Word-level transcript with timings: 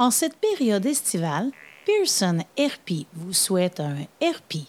En 0.00 0.10
cette 0.10 0.36
période 0.38 0.86
estivale, 0.86 1.50
Pearson 1.84 2.38
RP 2.58 3.06
vous 3.12 3.34
souhaite 3.34 3.80
un 3.80 3.96
RP, 4.22 4.66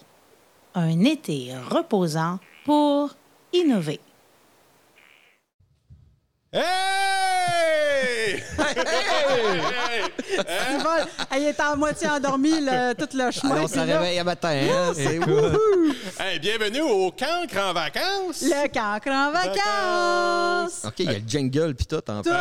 un 0.74 1.04
été 1.04 1.54
reposant 1.70 2.38
pour 2.66 3.16
innover. 3.54 3.98
Il 8.58 8.64
va- 10.82 11.06
Elle 11.30 11.44
est 11.44 11.60
à 11.60 11.74
moitié 11.76 12.08
endormie 12.08 12.60
le- 12.60 12.94
tout 12.94 13.08
le 13.16 13.30
chemin. 13.30 13.52
Alors, 13.54 13.64
on 13.64 13.68
se 13.68 13.78
réveille 13.78 14.18
à 14.18 14.24
matin. 14.24 14.50
Hein? 14.50 14.92
C'est 14.94 15.18
Hey, 16.22 16.38
bienvenue 16.38 16.82
au 16.82 17.10
cancre 17.10 17.56
en 17.58 17.72
vacances! 17.72 18.42
Le 18.42 18.68
cancre 18.68 19.08
en 19.08 19.32
vacances. 19.32 20.84
OK, 20.84 20.94
il 20.98 21.06
y 21.06 21.08
a 21.08 21.12
le 21.18 21.22
jingle 21.26 21.74
puis 21.74 21.86
tout 21.86 22.02
en 22.10 22.20
plus. 22.22 22.30
Eh 22.30 22.34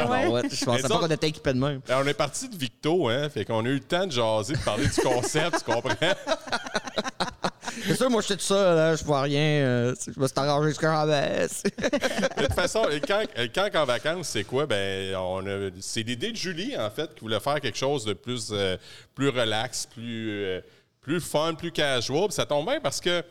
Ah, 0.00 0.06
ouais. 0.10 0.26
ouais, 0.28 0.42
Je 0.50 0.64
pensais 0.64 0.88
pas 0.88 0.98
qu'on 0.98 1.10
était 1.10 1.28
équipé 1.28 1.52
de 1.52 1.58
même. 1.58 1.80
Ben, 1.86 2.00
on 2.02 2.06
est 2.06 2.14
parti 2.14 2.48
de 2.48 2.56
Victo, 2.56 3.08
hein? 3.08 3.28
Fait 3.32 3.44
qu'on 3.44 3.64
a 3.64 3.68
eu 3.68 3.74
le 3.74 3.80
temps 3.80 4.06
de 4.06 4.12
jaser, 4.12 4.54
de 4.54 4.58
parler 4.60 4.86
du 4.86 5.00
concept, 5.00 5.58
tu 5.64 5.72
comprends? 5.72 5.94
C'est 7.86 7.96
sûr, 7.96 8.10
moi, 8.10 8.20
j'étais 8.22 8.36
tout 8.36 8.42
seul, 8.42 8.76
là, 8.76 8.94
je 8.96 9.04
vois 9.04 9.22
rien. 9.22 9.40
euh, 9.64 9.94
je 10.06 10.18
me 10.18 10.26
suis 10.26 10.38
arrangé 10.38 10.68
jusqu'à 10.70 11.04
la 11.04 11.06
baisse. 11.06 11.62
De 12.36 12.42
toute 12.44 12.54
façon, 12.54 12.84
le 12.86 13.00
cancre, 13.00 13.32
le 13.36 13.78
en 13.78 13.84
vacances, 13.84 14.28
c'est 14.28 14.44
quoi? 14.44 14.66
Ben, 14.66 15.14
on 15.16 15.46
a, 15.46 15.70
c'est 15.80 16.02
l'idée 16.02 16.32
de 16.32 16.36
Julie, 16.36 16.76
en 16.76 16.90
fait, 16.90 17.14
qui 17.14 17.20
voulait 17.20 17.40
faire 17.40 17.60
quelque 17.60 17.78
chose 17.78 18.04
de 18.04 18.12
plus, 18.12 18.48
euh, 18.52 18.76
plus 19.14 19.28
relax, 19.30 19.86
plus, 19.86 20.30
euh, 20.44 20.60
plus 21.00 21.20
fun, 21.20 21.54
plus 21.54 21.72
casual. 21.72 22.26
Puis 22.26 22.34
ça 22.34 22.46
tombe 22.46 22.66
bien 22.66 22.80
parce 22.80 23.00
que 23.00 23.22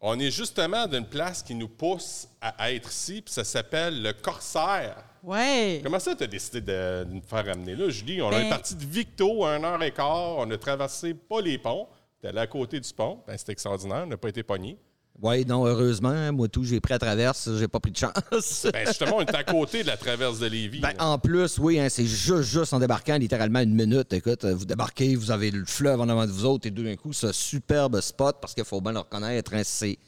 on 0.00 0.18
est 0.20 0.30
justement 0.30 0.86
d'une 0.86 1.06
place 1.06 1.42
qui 1.42 1.54
nous 1.54 1.68
pousse 1.68 2.28
à, 2.40 2.48
à 2.64 2.70
être 2.72 2.90
ici, 2.90 3.22
puis 3.22 3.32
ça 3.32 3.44
s'appelle 3.44 4.02
le 4.02 4.12
Corsaire. 4.12 4.96
Ouais. 5.22 5.80
Comment 5.82 5.98
ça, 5.98 6.14
tu 6.14 6.22
as 6.22 6.26
décidé 6.26 6.60
de, 6.60 7.04
de 7.04 7.12
nous 7.14 7.22
faire 7.22 7.44
ramener 7.46 7.74
là, 7.74 7.88
Julie? 7.88 8.20
On 8.22 8.30
Ben- 8.30 8.46
est 8.46 8.48
parti 8.48 8.74
de 8.74 8.84
Victo 8.84 9.44
à 9.44 9.52
1 9.54 9.64
heure 9.64 9.82
et 9.82 9.90
quart. 9.90 10.36
On 10.36 10.48
a 10.50 10.56
traversé 10.58 11.14
pas 11.14 11.40
les 11.40 11.58
ponts. 11.58 11.88
Allé 12.26 12.38
à 12.38 12.46
côté 12.46 12.80
du 12.80 12.92
pont. 12.92 13.20
Ben, 13.26 13.36
c'était 13.36 13.52
extraordinaire. 13.52 14.02
On 14.04 14.06
n'a 14.06 14.16
pas 14.16 14.28
été 14.28 14.42
pogné. 14.42 14.78
Oui, 15.22 15.46
non, 15.46 15.64
heureusement, 15.64 16.30
moi, 16.32 16.46
tout, 16.46 16.62
j'ai 16.62 16.78
pris 16.78 16.92
la 16.92 16.98
traverse, 16.98 17.48
j'ai 17.56 17.68
pas 17.68 17.80
pris 17.80 17.90
de 17.90 17.96
chance. 17.96 18.66
Ben, 18.72 18.86
justement, 18.86 19.16
on 19.16 19.20
est 19.20 19.34
à 19.34 19.44
côté 19.44 19.82
de 19.82 19.86
la 19.86 19.96
traverse 19.96 20.38
de 20.38 20.46
Lévis. 20.46 20.80
Ben, 20.80 20.92
en 20.98 21.18
plus, 21.18 21.58
oui, 21.58 21.80
hein, 21.80 21.88
c'est 21.88 22.04
juste, 22.04 22.42
juste 22.42 22.74
en 22.74 22.78
débarquant, 22.78 23.16
littéralement 23.16 23.60
une 23.60 23.74
minute. 23.74 24.12
Écoute, 24.12 24.44
euh, 24.44 24.54
vous 24.54 24.66
débarquez, 24.66 25.16
vous 25.16 25.30
avez 25.30 25.50
le 25.50 25.64
fleuve 25.64 26.00
en 26.02 26.08
avant 26.10 26.26
de 26.26 26.30
vous 26.30 26.44
autres, 26.44 26.66
et 26.66 26.70
d'un 26.70 26.96
coup, 26.96 27.14
ce 27.14 27.32
superbe 27.32 27.98
spot, 28.02 28.36
parce 28.42 28.54
qu'il 28.54 28.64
faut 28.64 28.82
bien 28.82 28.92
le 28.92 28.98
reconnaître, 28.98 29.54
hein, 29.54 29.62
c'est 29.64 29.98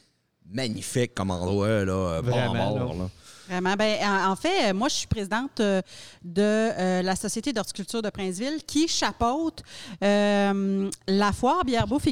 magnifique 0.50 1.14
comme 1.14 1.30
endroit, 1.30 1.84
là, 1.86 1.92
euh, 1.92 2.22
bord 2.22 2.34
Vraiment, 2.36 2.54
mort, 2.54 2.94
là. 2.94 2.98
là. 3.04 3.10
Vraiment. 3.48 3.74
Ben, 3.76 3.98
en, 4.28 4.36
fait, 4.36 4.70
euh, 4.70 4.74
moi, 4.74 4.88
je 4.88 4.94
suis 4.94 5.06
présidente 5.06 5.60
euh, 5.60 5.80
de 6.22 6.42
euh, 6.42 7.02
la 7.02 7.16
Société 7.16 7.52
d'horticulture 7.52 8.02
de 8.02 8.10
Princeville 8.10 8.62
qui 8.66 8.88
chapeaute 8.88 9.62
la 10.00 11.32
foire 11.32 11.64
bière 11.64 11.86
bouffe 11.86 12.06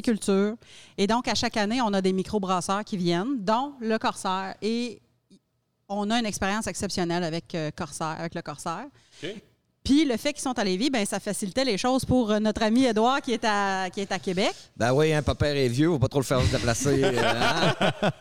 et 0.97 1.07
donc, 1.07 1.27
à 1.27 1.35
chaque 1.35 1.57
année, 1.57 1.79
on 1.81 1.93
a 1.93 2.01
des 2.01 2.13
microbrasseurs 2.13 2.83
qui 2.83 2.97
viennent, 2.97 3.43
dont 3.43 3.73
le 3.79 3.97
Corsaire. 3.97 4.55
Et 4.61 4.99
on 5.87 6.09
a 6.09 6.19
une 6.19 6.25
expérience 6.25 6.67
exceptionnelle 6.67 7.23
avec, 7.23 7.53
le 7.53 8.41
Corsaire. 8.41 8.87
Puis 9.87 10.03
le 10.03 10.17
fait 10.17 10.33
qu'ils 10.33 10.41
sont 10.41 10.59
à 10.59 10.65
Lévis, 10.65 10.89
ben, 10.89 11.05
ça 11.05 11.17
facilitait 11.21 11.63
les 11.63 11.77
choses 11.77 12.03
pour 12.03 12.29
euh, 12.29 12.39
notre 12.39 12.61
ami 12.61 12.83
Édouard 12.83 13.21
qui 13.21 13.31
est 13.31 13.45
à, 13.45 13.89
qui 13.89 14.01
est 14.01 14.11
à 14.11 14.19
Québec. 14.19 14.53
Ben 14.75 14.91
oui, 14.93 15.13
un 15.13 15.21
papa 15.21 15.47
est 15.47 15.69
vieux, 15.69 15.87
faut 15.87 15.97
pas 15.97 16.09
trop 16.09 16.19
le 16.19 16.25
faire 16.25 16.41
se 16.41 16.51
déplacer. 16.51 17.01
euh, 17.05 17.21
hein. 17.23 18.11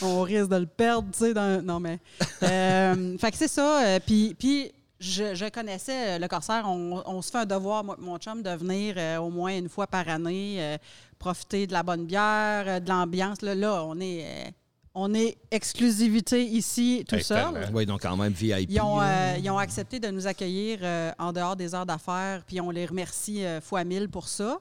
on 0.00 0.22
risque 0.22 0.48
de 0.48 0.56
le 0.58 0.66
perdre, 0.66 1.08
tu 1.12 1.18
sais. 1.18 1.34
dans- 1.34 1.60
Non, 1.60 1.80
mais. 1.80 1.98
Euh, 2.44 3.18
fait 3.20 3.32
que 3.32 3.36
c'est 3.36 3.48
ça. 3.48 3.98
Puis, 4.06 4.36
puis 4.38 4.70
je, 5.00 5.34
je 5.34 5.48
connaissais 5.48 6.20
le 6.20 6.28
Corsaire. 6.28 6.62
On, 6.66 7.02
on 7.04 7.20
se 7.20 7.32
fait 7.32 7.38
un 7.38 7.46
devoir, 7.46 7.82
moi, 7.82 7.96
mon 7.98 8.16
chum, 8.18 8.40
de 8.40 8.50
venir 8.50 8.94
euh, 8.96 9.16
au 9.18 9.30
moins 9.30 9.56
une 9.58 9.68
fois 9.68 9.88
par 9.88 10.08
année, 10.08 10.58
euh, 10.60 10.76
profiter 11.18 11.66
de 11.66 11.72
la 11.72 11.82
bonne 11.82 12.06
bière, 12.06 12.64
euh, 12.68 12.78
de 12.78 12.88
l'ambiance. 12.88 13.42
Là, 13.42 13.56
là, 13.56 13.82
on 13.84 13.98
est. 13.98 14.54
on 14.94 15.14
est 15.14 15.36
exclusivité 15.50 16.44
ici 16.44 17.04
tout 17.08 17.14
Hey, 17.16 17.24
seul. 17.24 17.70
oui, 17.72 17.86
donc 17.86 18.02
quand 18.02 18.16
même 18.16 18.32
VIP. 18.32 18.70
Ils 18.70 18.80
ont, 18.80 18.98
là. 19.00 19.34
euh, 19.34 19.38
ils 19.38 19.50
ont 19.50 19.58
accepté 19.58 19.98
de 20.00 20.08
nous 20.08 20.26
accueillir 20.26 20.80
euh, 20.82 21.10
en 21.18 21.32
dehors 21.32 21.56
des 21.56 21.74
heures 21.74 21.86
d'affaires, 21.86 22.42
puis 22.46 22.60
on 22.60 22.70
les 22.70 22.84
remercie 22.86 23.44
euh, 23.44 23.60
fois 23.60 23.84
mille 23.84 24.08
pour 24.08 24.28
ça. 24.28 24.58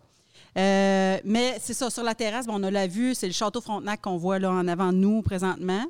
Euh, 0.57 1.17
mais 1.23 1.57
c'est 1.61 1.73
ça, 1.73 1.89
sur 1.89 2.03
la 2.03 2.15
terrasse, 2.15 2.45
ben, 2.47 2.53
on 2.55 2.63
a 2.63 2.71
la 2.71 2.87
vue, 2.87 3.15
c'est 3.15 3.27
le 3.27 3.33
château 3.33 3.61
Frontenac 3.61 4.01
qu'on 4.01 4.17
voit 4.17 4.39
là 4.39 4.51
en 4.51 4.67
avant 4.67 4.91
de 4.91 4.97
nous 4.97 5.21
présentement. 5.21 5.85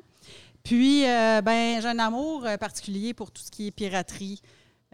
Puis, 0.62 1.04
euh, 1.08 1.40
ben, 1.42 1.80
j'ai 1.80 1.88
un 1.88 1.98
amour 1.98 2.46
particulier 2.60 3.14
pour 3.14 3.30
tout 3.32 3.42
ce 3.44 3.50
qui 3.50 3.66
est 3.68 3.70
piraterie 3.72 4.40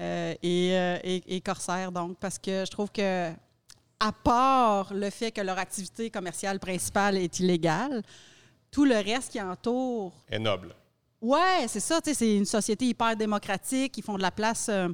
euh, 0.01 0.33
et, 0.43 0.71
euh, 0.73 0.97
et- 1.05 1.37
et 1.37 1.41
corsaire, 1.41 1.93
donc, 1.93 2.17
parce 2.19 2.39
que 2.39 2.65
je 2.65 2.71
trouve 2.71 2.91
que, 2.91 3.31
à 4.01 4.13
part 4.13 4.95
le 4.95 5.11
fait 5.11 5.33
que 5.33 5.41
leur 5.41 5.59
activité 5.59 6.09
commerciale 6.09 6.59
principale 6.61 7.17
est 7.19 7.41
illégale, 7.41 8.03
tout 8.71 8.85
le 8.85 8.97
reste 8.97 9.33
qui 9.33 9.41
entoure 9.41 10.13
Et 10.31 10.39
noble. 10.39 10.75
Ouais, 11.21 11.67
c'est 11.67 11.81
ça. 11.81 12.01
tu 12.01 12.11
sais, 12.11 12.15
C'est 12.15 12.37
une 12.37 12.45
société 12.45 12.85
hyper 12.87 13.17
démocratique. 13.17 13.97
Ils 13.99 14.05
font 14.05 14.17
de 14.17 14.23
la 14.23 14.31
place 14.31 14.69
euh, 14.71 14.89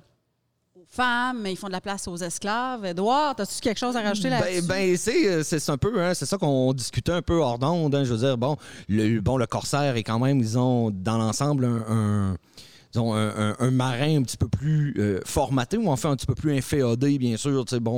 aux 0.75 0.85
femmes, 0.89 1.41
mais 1.43 1.53
ils 1.53 1.57
font 1.57 1.67
de 1.67 1.73
la 1.73 1.81
place 1.83 2.09
aux 2.09 2.17
esclaves. 2.17 2.85
Edouard, 2.85 3.35
as-tu 3.39 3.61
quelque 3.61 3.79
chose 3.79 3.97
à 3.97 4.01
rajouter 4.01 4.31
là-dessus? 4.31 4.63
Ben, 4.63 4.97
ben 4.97 5.45
c'est, 5.45 5.69
un 5.71 5.77
peu, 5.77 6.03
hein, 6.03 6.15
c'est 6.15 6.27
ça 6.27 6.39
qu'on 6.39 6.73
discutait 6.73 7.13
un 7.13 7.23
peu 7.23 7.35
hors 7.41 7.59
d'onde. 7.59 7.95
hein, 7.95 8.05
je 8.05 8.13
veux 8.15 8.19
dire, 8.27 8.39
bon 8.39 8.57
le, 8.89 9.21
bon, 9.21 9.37
le 9.37 9.47
corsaire 9.47 9.97
est 9.97 10.03
quand 10.03 10.19
même, 10.19 10.41
disons, 10.41 10.91
dans 10.91 11.19
l'ensemble, 11.19 11.65
un, 11.67 11.85
un- 11.89 12.37
disons, 12.93 13.13
un, 13.15 13.51
un- 13.51 13.57
un 13.59 13.71
marin 13.71 14.19
un 14.19 14.23
petit 14.23 14.37
peu 14.39 14.49
plus 14.49 14.95
euh, 14.99 15.21
formaté 15.27 15.77
ou 15.77 15.89
en 15.91 15.97
fait 15.97 16.09
un 16.09 16.17
petit 16.17 16.27
peu 16.27 16.35
plus 16.37 16.57
inféodé, 16.57 17.19
bien 17.19 17.37
sûr, 17.37 17.65
tu 17.67 17.75
sais, 17.75 17.81
bon, 17.81 17.93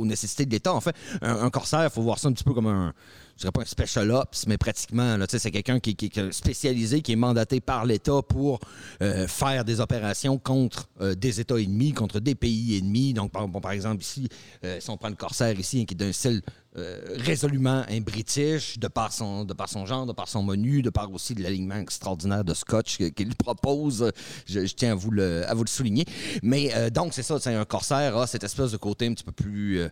aux 0.00 0.04
nécessités 0.06 0.46
de 0.46 0.50
l'État. 0.52 0.72
En 0.72 0.80
fait, 0.80 0.94
un, 1.22 1.42
un 1.42 1.50
corsaire, 1.50 1.82
il 1.84 1.90
faut 1.90 2.02
voir 2.02 2.18
ça 2.18 2.28
un 2.28 2.32
petit 2.32 2.44
peu 2.44 2.52
comme 2.54 2.66
un, 2.68 2.92
je 3.42 3.48
dirais 3.48 3.52
pas 3.52 3.62
un 3.62 3.64
special 3.64 4.12
ops, 4.12 4.46
mais 4.46 4.56
pratiquement, 4.56 5.18
c'est 5.28 5.50
quelqu'un 5.50 5.80
qui, 5.80 5.96
est 6.00 6.32
spécialisé, 6.32 7.02
qui 7.02 7.10
est 7.10 7.16
mandaté 7.16 7.60
par 7.60 7.84
l'État 7.84 8.22
pour 8.22 8.60
euh, 9.02 9.26
faire 9.26 9.64
des 9.64 9.80
opérations 9.80 10.38
contre 10.38 10.88
euh, 11.00 11.16
des 11.16 11.40
États 11.40 11.58
ennemis, 11.60 11.92
contre 11.92 12.20
des 12.20 12.36
pays 12.36 12.78
ennemis. 12.78 13.14
Donc, 13.14 13.32
par, 13.32 13.72
exemple, 13.72 14.00
ici, 14.00 14.28
euh, 14.64 14.78
si 14.78 14.88
on 14.90 14.96
prend 14.96 15.08
le 15.08 15.16
corsaire 15.16 15.58
ici, 15.58 15.80
hein, 15.80 15.84
qui 15.86 15.94
est 15.94 15.96
d'un 15.96 16.12
style 16.12 16.40
résolument 16.74 17.84
un 17.86 18.00
british, 18.00 18.78
de 18.78 18.88
par, 18.88 19.12
son, 19.12 19.44
de 19.44 19.52
par 19.52 19.68
son 19.68 19.84
genre, 19.84 20.06
de 20.06 20.12
par 20.14 20.26
son 20.26 20.42
menu, 20.42 20.80
de 20.80 20.88
par 20.88 21.12
aussi 21.12 21.34
de 21.34 21.42
l'alignement 21.42 21.76
extraordinaire 21.76 22.44
de 22.44 22.54
scotch 22.54 22.96
qu'il 22.96 23.34
propose. 23.34 24.10
Je, 24.46 24.60
tiens 24.60 24.92
à 24.92 24.94
vous 24.94 25.10
le, 25.10 25.44
souligner. 25.66 26.06
Mais 26.42 26.90
donc, 26.90 27.12
c'est 27.12 27.22
ça, 27.22 27.38
c'est 27.40 27.52
un 27.52 27.66
corsaire 27.66 28.16
a 28.16 28.26
cette 28.26 28.44
espèce 28.44 28.70
de 28.70 28.78
côté 28.78 29.06
un 29.06 29.12
petit 29.12 29.24
peu 29.24 29.32
plus... 29.32 29.90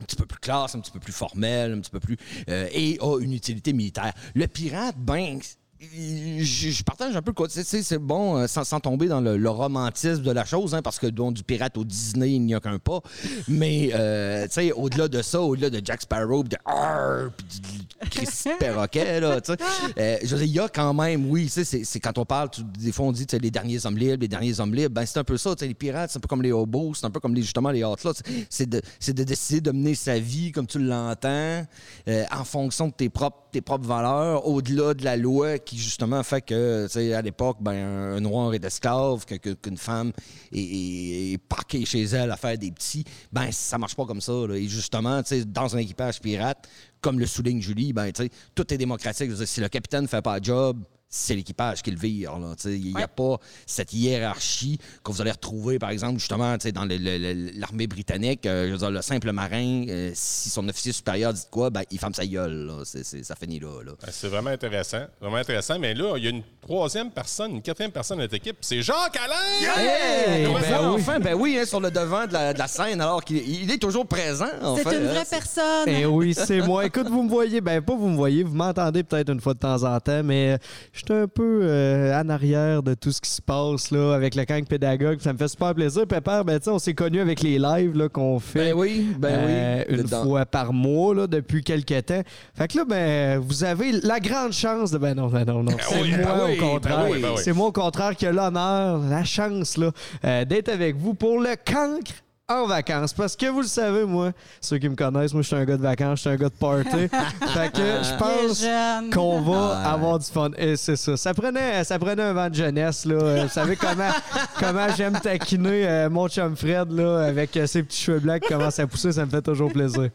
un 0.00 0.04
petit 0.04 0.16
peu 0.16 0.26
plus 0.26 0.38
classe, 0.38 0.74
un 0.74 0.80
petit 0.80 0.90
peu 0.90 1.00
plus 1.00 1.12
formel, 1.12 1.72
un 1.72 1.80
petit 1.80 1.90
peu 1.90 2.00
plus... 2.00 2.16
euh, 2.48 2.68
et 2.72 2.98
a 3.00 3.18
une 3.20 3.32
utilité 3.32 3.72
militaire. 3.72 4.12
Le 4.34 4.46
pirate, 4.46 4.96
ben... 4.98 5.38
Je, 5.80 6.70
je 6.70 6.84
partage 6.84 7.16
un 7.16 7.22
peu 7.22 7.32
le 7.36 7.48
C'est 7.48 7.98
bon, 7.98 8.36
euh, 8.38 8.46
sans, 8.46 8.64
sans 8.64 8.80
tomber 8.80 9.06
dans 9.06 9.20
le, 9.20 9.36
le 9.36 9.50
romantisme 9.50 10.22
de 10.22 10.30
la 10.30 10.44
chose, 10.44 10.74
hein, 10.74 10.82
parce 10.82 10.98
que 10.98 11.06
donc, 11.08 11.34
du 11.34 11.42
pirate 11.42 11.76
au 11.76 11.84
Disney, 11.84 12.32
il 12.32 12.40
n'y 12.40 12.54
a 12.54 12.60
qu'un 12.60 12.78
pas. 12.78 13.00
Mais, 13.48 13.90
euh, 13.92 14.44
tu 14.46 14.52
sais, 14.52 14.72
au-delà 14.72 15.08
de 15.08 15.20
ça, 15.20 15.40
au-delà 15.40 15.70
de 15.70 15.80
Jack 15.84 16.02
Sparrow, 16.02 16.44
de 16.44 16.56
Arr, 16.64 17.30
du 17.50 18.08
Chris 18.08 18.28
Perroquet, 18.58 19.20
là, 19.20 19.40
tu 19.40 19.52
sais, 19.52 19.58
euh, 19.98 20.18
je 20.22 20.36
il 20.36 20.50
y 20.52 20.60
a 20.60 20.68
quand 20.68 20.94
même, 20.94 21.28
oui, 21.30 21.44
tu 21.52 21.64
sais, 21.64 21.84
c'est 21.84 22.00
quand 22.00 22.18
on 22.18 22.24
parle, 22.24 22.50
tu- 22.50 22.62
des 22.62 22.92
fois 22.92 23.06
on 23.06 23.12
dit, 23.12 23.26
les 23.40 23.50
derniers 23.50 23.84
hommes 23.86 23.96
libres, 23.96 24.20
les 24.20 24.28
derniers 24.28 24.60
hommes 24.60 24.74
libres, 24.74 24.94
ben 24.94 25.06
c'est 25.06 25.18
un 25.18 25.24
peu 25.24 25.36
ça, 25.36 25.54
tu 25.56 25.60
sais, 25.60 25.68
les 25.68 25.74
pirates, 25.74 26.10
c'est 26.10 26.18
un 26.18 26.20
peu 26.20 26.28
comme 26.28 26.42
les 26.42 26.52
hobos, 26.52 26.94
c'est 26.94 27.06
un 27.06 27.10
peu 27.10 27.20
comme 27.20 27.34
les, 27.34 27.42
justement 27.42 27.70
les 27.70 27.82
outlaws, 27.82 28.12
c'est 28.50 28.68
de, 28.68 28.80
de 29.06 29.24
décider 29.24 29.60
de 29.60 29.70
mener 29.72 29.94
sa 29.94 30.18
vie 30.18 30.52
comme 30.52 30.66
tu 30.66 30.78
l'entends, 30.78 31.66
en 32.06 32.44
fonction 32.44 32.88
de 32.88 32.92
tes 32.92 33.08
propres, 33.08 33.38
tes 33.52 33.60
propres 33.62 33.86
valeurs, 33.86 34.46
au-delà 34.46 34.94
de 34.94 35.04
la 35.04 35.16
loi 35.16 35.58
qui, 35.64 35.78
justement, 35.78 36.22
fait 36.22 36.42
que, 36.42 36.86
à 37.14 37.22
l'époque, 37.22 37.58
ben, 37.60 37.72
un, 37.72 38.20
noir 38.20 38.54
est 38.54 38.64
esclave, 38.64 39.24
qu'une 39.26 39.76
femme 39.76 40.12
est, 40.52 41.32
est, 41.32 41.38
parquée 41.38 41.84
chez 41.84 42.02
elle 42.02 42.30
à 42.30 42.36
faire 42.36 42.56
des 42.58 42.70
petits, 42.70 43.04
ben, 43.32 43.50
ça 43.50 43.78
marche 43.78 43.96
pas 43.96 44.04
comme 44.04 44.20
ça. 44.20 44.32
Et 44.54 44.68
justement, 44.68 45.22
dans 45.46 45.76
un 45.76 45.78
équipage 45.78 46.20
pirate, 46.20 46.68
comme 47.00 47.18
le 47.18 47.26
souligne 47.26 47.60
Julie, 47.60 47.92
ben, 47.92 48.10
tout 48.54 48.72
est 48.72 48.78
démocratique. 48.78 49.30
Si 49.44 49.60
le 49.60 49.68
capitaine 49.68 50.08
fait 50.08 50.22
pas 50.22 50.38
le 50.38 50.44
job, 50.44 50.78
c'est 51.16 51.34
l'équipage 51.36 51.82
qui 51.82 51.90
le 51.92 51.96
vire. 51.98 52.38
là, 52.38 52.54
tu 52.56 52.62
sais. 52.62 52.76
Il 52.76 52.86
n'y 52.86 52.94
a 52.96 53.00
Ouais. 53.00 53.06
pas 53.06 53.36
cette 53.66 53.92
hiérarchie 53.92 54.78
que 55.04 55.12
vous 55.12 55.20
allez 55.20 55.30
retrouver, 55.30 55.78
par 55.78 55.90
exemple, 55.90 56.18
justement, 56.18 56.56
tu 56.58 56.64
sais, 56.64 56.72
dans 56.72 56.84
l'armée 56.86 57.86
britannique. 57.86 58.46
euh, 58.46 58.66
je 58.66 58.72
veux 58.72 58.78
dire, 58.78 58.90
le 58.90 59.02
simple 59.02 59.30
marin, 59.32 59.84
euh, 59.88 60.10
si 60.14 60.50
son 60.50 60.68
officier 60.68 60.92
supérieur 60.92 61.32
dit 61.32 61.42
quoi, 61.50 61.70
ben, 61.70 61.82
il 61.90 61.98
ferme 61.98 62.14
sa 62.14 62.26
gueule. 62.26 62.66
là. 62.66 62.82
Ça 62.84 63.36
finit 63.36 63.60
là. 63.60 63.82
là. 63.84 63.92
Ben, 64.00 64.08
C'est 64.10 64.28
vraiment 64.28 64.50
intéressant. 64.50 65.04
Vraiment 65.20 65.36
intéressant. 65.36 65.78
Mais 65.78 65.94
là, 65.94 66.14
il 66.16 66.24
y 66.24 66.26
a 66.26 66.30
une 66.30 66.42
troisième 66.60 67.10
personne, 67.10 67.52
une 67.52 67.62
quatrième 67.62 67.92
personne 67.92 68.18
de 68.18 68.22
notre 68.22 68.34
équipe. 68.34 68.56
C'est 68.60 68.82
Jacques 68.82 69.16
Alain! 69.16 69.74
Hey! 69.76 70.46
Ben 70.46 70.62
ça 70.62 70.80
va? 70.80 70.90
enfin, 70.92 71.20
ben 71.20 71.34
oui, 71.34 71.56
hein, 71.60 71.64
sur 71.66 71.80
le 71.80 71.90
devant 71.90 72.26
de 72.26 72.32
la, 72.32 72.52
de 72.52 72.58
la 72.58 72.66
scène, 72.68 73.00
alors 73.00 73.22
qu'il 73.24 73.36
il 73.48 73.70
est 73.70 73.78
toujours 73.78 74.06
présent. 74.06 74.48
en 74.62 74.76
C'est 74.76 74.82
une 74.82 75.06
hein. 75.06 75.12
vraie 75.12 75.24
personne. 75.28 75.84
Eh 75.86 76.06
oui, 76.06 76.34
c'est 76.34 76.60
moi. 76.60 76.84
Écoute, 76.86 77.08
vous 77.08 77.22
me 77.22 77.28
voyez, 77.28 77.60
ben 77.60 77.80
pas 77.82 77.94
vous 77.94 78.08
me 78.08 78.16
voyez, 78.16 78.42
vous 78.42 78.54
m'entendez 78.54 79.02
peut-être 79.04 79.30
une 79.30 79.40
fois 79.40 79.54
de 79.54 79.58
temps 79.60 79.82
en 79.84 80.00
temps, 80.00 80.22
mais 80.24 80.54
euh, 80.54 80.58
je 80.92 81.03
j'étais 81.06 81.20
un 81.20 81.28
peu 81.28 81.60
euh, 81.62 82.18
en 82.18 82.28
arrière 82.30 82.82
de 82.82 82.94
tout 82.94 83.12
ce 83.12 83.20
qui 83.20 83.28
se 83.30 83.42
passe 83.42 83.90
là, 83.90 84.14
avec 84.14 84.34
le 84.34 84.44
camp 84.44 84.66
pédagogue. 84.66 85.20
Ça 85.20 85.32
me 85.32 85.38
fait 85.38 85.48
super 85.48 85.74
plaisir. 85.74 86.06
Pépère, 86.06 86.44
ben, 86.44 86.58
tu 86.58 86.64
sais, 86.64 86.70
on 86.70 86.78
s'est 86.78 86.94
connus 86.94 87.20
avec 87.20 87.42
les 87.42 87.58
lives 87.58 87.96
là, 87.96 88.08
qu'on 88.08 88.38
fait. 88.40 88.72
Ben 88.72 88.74
oui, 88.74 89.08
ben 89.18 89.28
euh, 89.28 89.84
oui. 89.88 89.94
une 89.96 90.02
Dedans. 90.04 90.22
fois 90.24 90.46
par 90.46 90.72
mois 90.72 91.14
là, 91.14 91.26
depuis 91.26 91.62
quelques 91.62 92.06
temps. 92.06 92.22
Fait 92.54 92.68
que 92.68 92.78
là, 92.78 92.84
ben, 92.88 93.38
vous 93.38 93.64
avez 93.64 93.92
la 93.92 94.18
grande 94.18 94.52
chance 94.52 94.90
de. 94.90 94.98
Ben 94.98 95.14
non, 95.14 95.28
ben 95.28 95.44
non, 95.44 95.62
non. 95.62 95.76
C'est 95.78 96.00
oui, 96.00 96.10
moi 96.10 96.18
ben 96.24 96.44
oui, 96.46 96.58
au 96.58 96.60
contraire. 96.72 96.96
ben 97.04 97.08
oui, 97.12 97.20
ben 97.20 97.28
oui. 97.36 97.40
C'est 97.44 97.52
moi 97.52 97.66
au 97.66 97.72
contraire 97.72 98.16
qui 98.16 98.26
a 98.26 98.32
l'honneur, 98.32 98.98
la 98.98 99.24
chance 99.24 99.76
là, 99.76 99.90
euh, 100.24 100.44
d'être 100.44 100.70
avec 100.70 100.96
vous 100.96 101.14
pour 101.14 101.38
le 101.38 101.54
cancre 101.64 102.12
en 102.48 102.66
vacances. 102.66 103.12
Parce 103.12 103.36
que 103.36 103.46
vous 103.46 103.60
le 103.62 103.66
savez, 103.66 104.04
moi, 104.04 104.32
ceux 104.60 104.78
qui 104.78 104.88
me 104.88 104.94
connaissent, 104.96 105.32
moi, 105.32 105.42
je 105.42 105.46
suis 105.46 105.56
un 105.56 105.64
gars 105.64 105.76
de 105.76 105.82
vacances, 105.82 106.18
je 106.18 106.20
suis 106.22 106.30
un 106.30 106.36
gars 106.36 106.48
de 106.48 106.54
party. 106.54 106.90
fait 107.54 107.72
que 107.72 107.78
je 108.02 108.18
pense 108.18 109.10
qu'on 109.14 109.40
va 109.40 109.54
Ouais. 109.54 109.86
avoir 109.86 110.18
du 110.18 110.26
fun. 110.26 110.50
Et 110.58 110.76
c'est 110.76 110.96
ça. 110.96 111.16
Ça 111.16 111.32
prenait, 111.32 111.82
ça 111.84 111.98
prenait 111.98 112.22
un 112.22 112.32
vent 112.34 112.50
de 112.50 112.54
jeunesse. 112.54 113.04
Là. 113.06 113.14
Euh, 113.14 113.42
Vous 113.44 113.48
savez 113.48 113.76
comment, 113.76 114.10
comment 114.60 114.86
j'aime 114.96 115.18
taquiner 115.20 115.86
euh, 115.88 116.10
mon 116.10 116.28
chum 116.28 116.54
Fred 116.56 116.90
là, 116.92 117.20
avec 117.24 117.56
euh, 117.56 117.66
ses 117.66 117.82
petits 117.82 118.02
cheveux 118.02 118.20
blancs 118.20 118.40
qui 118.42 118.48
commencent 118.48 118.78
à 118.78 118.86
pousser. 118.86 119.12
Ça 119.12 119.24
me 119.24 119.30
fait 119.30 119.42
toujours 119.42 119.72
plaisir. 119.72 120.10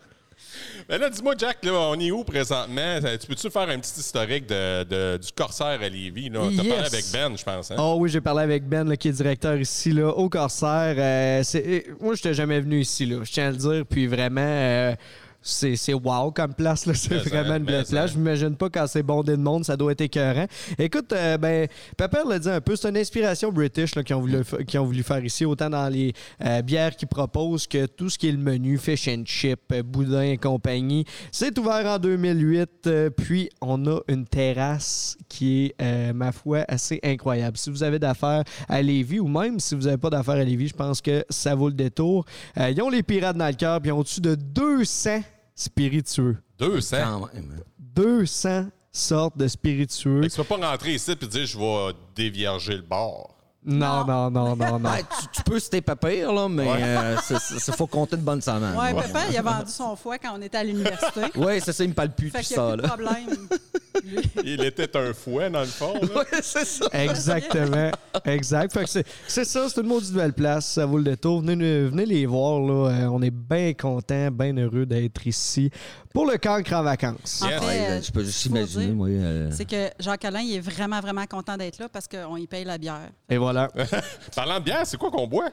Ben 0.87 0.99
là, 0.99 1.09
dis-moi, 1.09 1.33
Jack, 1.37 1.57
là, 1.63 1.71
on 1.73 1.99
est 1.99 2.11
où 2.11 2.23
présentement? 2.23 2.99
Tu 3.19 3.27
peux-tu 3.27 3.49
faire 3.49 3.69
un 3.69 3.77
petit 3.79 3.99
historique 3.99 4.47
de, 4.47 4.83
de- 4.83 5.17
du 5.17 5.31
Corsaire 5.35 5.79
à 5.81 5.89
Lévis? 5.89 6.31
T'as 6.31 6.39
Yes. 6.49 6.57
parlé 6.57 6.73
avec 6.85 7.05
Ben, 7.13 7.37
je 7.37 7.43
pense. 7.43 7.71
Hein? 7.71 7.75
Oh 7.77 7.95
oui, 7.99 8.09
j'ai 8.09 8.21
parlé 8.21 8.41
avec 8.43 8.67
Ben, 8.67 8.87
là, 8.87 8.95
qui 8.97 9.09
est 9.09 9.11
directeur 9.11 9.57
ici, 9.57 9.91
là, 9.91 10.07
au 10.09 10.29
Corsaire. 10.29 10.95
Euh, 10.97 11.43
euh, 11.55 11.79
moi, 11.99 12.15
je 12.15 12.19
n'étais 12.19 12.33
jamais 12.33 12.59
venu 12.59 12.79
ici, 12.81 13.05
là, 13.05 13.17
je 13.23 13.31
tiens 13.31 13.47
à 13.47 13.51
le 13.51 13.57
dire. 13.57 13.83
Puis 13.87 14.07
vraiment, 14.07 14.41
euh, 14.41 14.95
c'est 15.41 15.75
c'est 15.75 15.93
wow 15.93 16.31
comme 16.31 16.53
place. 16.53 16.85
là. 16.85 16.93
C'est 16.99 17.11
Mais 17.11 17.17
vraiment 17.19 17.55
une 17.55 17.63
belle 17.63 17.85
place. 17.85 18.11
Je 18.11 18.17
m'imagine 18.17 18.55
pas 18.55 18.69
quand 18.69 18.85
c'est 18.87 19.03
bondé 19.03 19.31
de 19.37 19.41
monde, 19.41 19.63
ça 19.63 19.77
doit 19.77 19.93
être 19.93 20.01
écœurant. 20.01 20.47
Écoute, 20.77 21.13
euh, 21.13 21.37
ben, 21.37 21.67
Pepper 21.95 22.21
l'a 22.27 22.39
dit 22.39 22.49
un 22.49 22.59
peu, 22.59 22.75
c'est 22.75 22.89
une 22.89 22.97
inspiration 22.97 23.51
british 23.51 23.95
là, 23.95 24.03
qu'ils 24.03 24.15
ont, 24.15 24.21
voulu 24.21 24.43
qu'ils 24.67 24.79
ont 24.79 24.85
voulu 24.85 25.03
faire 25.03 25.23
ici, 25.23 25.45
autant 25.45 25.69
dans 25.69 25.87
les 25.87 26.13
euh, 26.43 26.61
bières 26.61 26.95
qu'ils 26.95 27.07
proposent 27.07 27.67
que 27.67 27.85
tout 27.85 28.09
ce 28.09 28.17
qui 28.17 28.27
est 28.27 28.31
le 28.31 28.37
menu, 28.37 28.77
fish 28.77 29.07
and 29.07 29.23
chip, 29.25 29.59
euh, 29.71 29.81
boudin 29.81 30.23
et 30.23 30.37
compagnie. 30.37 31.05
C'est 31.31 31.57
ouvert 31.57 31.85
en 31.85 31.99
2008, 31.99 32.69
euh, 32.87 33.09
puis 33.09 33.49
on 33.61 33.85
a 33.87 33.99
une 34.07 34.25
terrasse 34.25 35.17
qui 35.29 35.73
est, 35.79 36.13
ma 36.13 36.31
foi, 36.31 36.65
assez 36.67 36.99
incroyable. 37.03 37.57
Si 37.57 37.69
vous 37.69 37.83
avez 37.83 37.99
d'affaires 37.99 38.43
à 38.67 38.81
Lévis, 38.81 39.19
ou 39.19 39.27
même 39.27 39.59
si 39.59 39.75
vous 39.75 39.83
n'avez 39.83 39.97
pas 39.97 40.09
d'affaires 40.09 40.35
à 40.35 40.43
Lévis, 40.43 40.69
je 40.69 40.73
pense 40.73 41.01
que 41.01 41.23
ça 41.29 41.55
vaut 41.55 41.67
le 41.69 41.75
détour. 41.75 42.25
Ils 42.57 42.81
ont 42.81 42.89
les 42.89 43.03
pirates 43.03 43.37
dans 43.37 43.47
le 43.47 43.53
cœur, 43.53 43.79
puis 43.79 43.89
ils 43.89 43.93
ont 43.93 43.99
au-dessus 43.99 44.21
de 44.21 44.35
200 44.35 45.21
spiritueux. 45.63 46.37
200. 46.59 46.97
Quand 47.03 47.33
même. 47.33 47.55
hein. 47.57 47.63
200 47.95 48.65
sortes 48.91 49.37
de 49.37 49.47
spiritueux. 49.47 50.21
Que 50.21 50.27
tu 50.27 50.37
peux 50.37 50.43
pas 50.43 50.71
rentrer 50.71 50.93
ici 50.95 51.11
et 51.11 51.15
dire 51.15 51.45
je 51.45 51.57
vais 51.57 51.93
dévierger 52.15 52.75
le 52.75 52.81
bord. 52.81 53.35
Non, 53.65 54.05
non, 54.05 54.31
non, 54.31 54.55
non, 54.55 54.79
non. 54.79 54.89
Ouais, 54.89 55.03
tu, 55.21 55.27
tu 55.33 55.43
peux 55.43 55.81
pas 55.81 55.95
pire, 55.97 56.31
là, 56.31 56.47
mais 56.47 56.65
euh, 56.65 57.17
il 57.29 57.73
faut 57.73 57.87
compter 57.87 58.15
de 58.15 58.21
bonnes 58.21 58.41
semaines. 58.41 58.73
Ouais, 58.75 58.93
Ouais, 58.93 59.03
Pépin, 59.03 59.23
il 59.29 59.37
a 59.37 59.41
vendu 59.41 59.69
son 59.69 59.97
foie 59.97 60.17
quand 60.17 60.31
on 60.37 60.41
était 60.41 60.57
à 60.59 60.63
l'université. 60.63 61.21
Ouais, 61.35 61.59
c'est 61.59 61.73
ça, 61.73 61.83
il 61.83 61.89
me 61.89 61.93
parle 61.93 62.11
plus 62.11 62.29
fait 62.29 62.39
de 62.39 62.43
qu'il 62.45 62.55
n'y 62.57 62.63
a 62.63 62.65
ça, 62.65 62.73
plus 62.73 62.77
de 62.77 62.81
là. 62.83 62.87
problème. 62.87 63.47
Il 64.43 64.63
était 64.63 64.95
un 64.97 65.13
fouet, 65.13 65.49
dans 65.49 65.59
le 65.61 65.65
fond. 65.65 65.93
là. 65.93 66.19
Ouais, 66.19 66.25
c'est 66.41 66.65
ça. 66.65 66.85
Exactement. 66.93 67.91
Exact. 68.25 68.71
Fait 68.73 68.83
que 68.83 68.89
c'est, 68.89 69.05
c'est 69.27 69.45
ça, 69.45 69.67
c'est 69.69 69.81
une 69.81 69.87
maudite 69.87 70.13
belle 70.13 70.33
place. 70.33 70.65
Ça 70.73 70.85
vaut 70.85 70.97
le 70.97 71.03
détour. 71.03 71.41
Venez, 71.41 71.83
venez 71.87 72.05
les 72.05 72.25
voir. 72.25 72.59
Là. 72.59 72.89
Euh, 72.91 73.07
on 73.07 73.21
est 73.21 73.31
bien 73.31 73.73
contents, 73.73 74.29
bien 74.31 74.55
heureux 74.57 74.85
d'être 74.85 75.25
ici 75.27 75.69
pour 76.13 76.25
le 76.25 76.37
cancre 76.37 76.73
en 76.73 76.83
vacances. 76.83 77.41
En 77.43 77.49
Yes. 77.49 77.59
fait, 77.59 77.65
Ouais, 77.65 77.79
euh, 77.81 77.95
ben, 77.97 78.03
je 78.03 78.11
peux 78.11 78.23
juste 78.23 78.45
imaginer, 78.45 78.85
dire, 78.87 78.95
moi. 78.95 79.07
euh, 79.09 79.49
C'est 79.51 79.65
que 79.69 79.89
Jacques-Alain, 79.99 80.41
il 80.41 80.55
est 80.55 80.59
vraiment, 80.59 80.99
vraiment 80.99 81.25
content 81.25 81.57
d'être 81.57 81.79
là 81.79 81.87
parce 81.89 82.07
qu'on 82.07 82.37
y 82.37 82.47
paye 82.47 82.63
la 82.65 82.77
bière. 82.77 83.09
Et 83.29 83.37
voilà. 83.37 83.67
Parlant 84.35 84.59
de 84.59 84.63
bière, 84.65 84.81
c'est 84.85 84.97
quoi 84.97 85.11
qu'on 85.11 85.27
boit? 85.27 85.49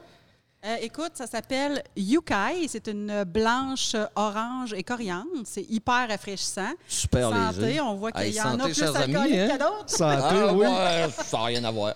Euh, 0.65 0.75
écoute, 0.81 1.11
ça 1.13 1.27
s'appelle 1.27 1.83
Yukai. 1.95 2.67
C'est 2.67 2.87
une 2.87 3.23
blanche, 3.25 3.95
orange 4.15 4.73
et 4.73 4.83
coriandre. 4.83 5.27
C'est 5.45 5.61
hyper 5.69 6.07
rafraîchissant. 6.09 6.71
Super 6.87 7.29
santé, 7.29 7.61
léger. 7.67 7.81
on 7.81 7.93
voit 7.95 8.11
qu'il 8.11 8.23
Hey, 8.23 8.33
y 8.33 8.41
en 8.41 8.59
a 8.59 8.63
plus 8.63 8.81
alcooliques 8.81 9.35
hein? 9.37 9.47
que 9.49 9.59
d'autres. 9.59 9.83
Santé, 9.89 10.23
Ah, 10.23 10.53
oui. 10.53 10.65
ouais, 10.65 11.07
ça 11.23 11.37
n'a 11.37 11.43
rien 11.45 11.63
à 11.63 11.71
voir. 11.71 11.93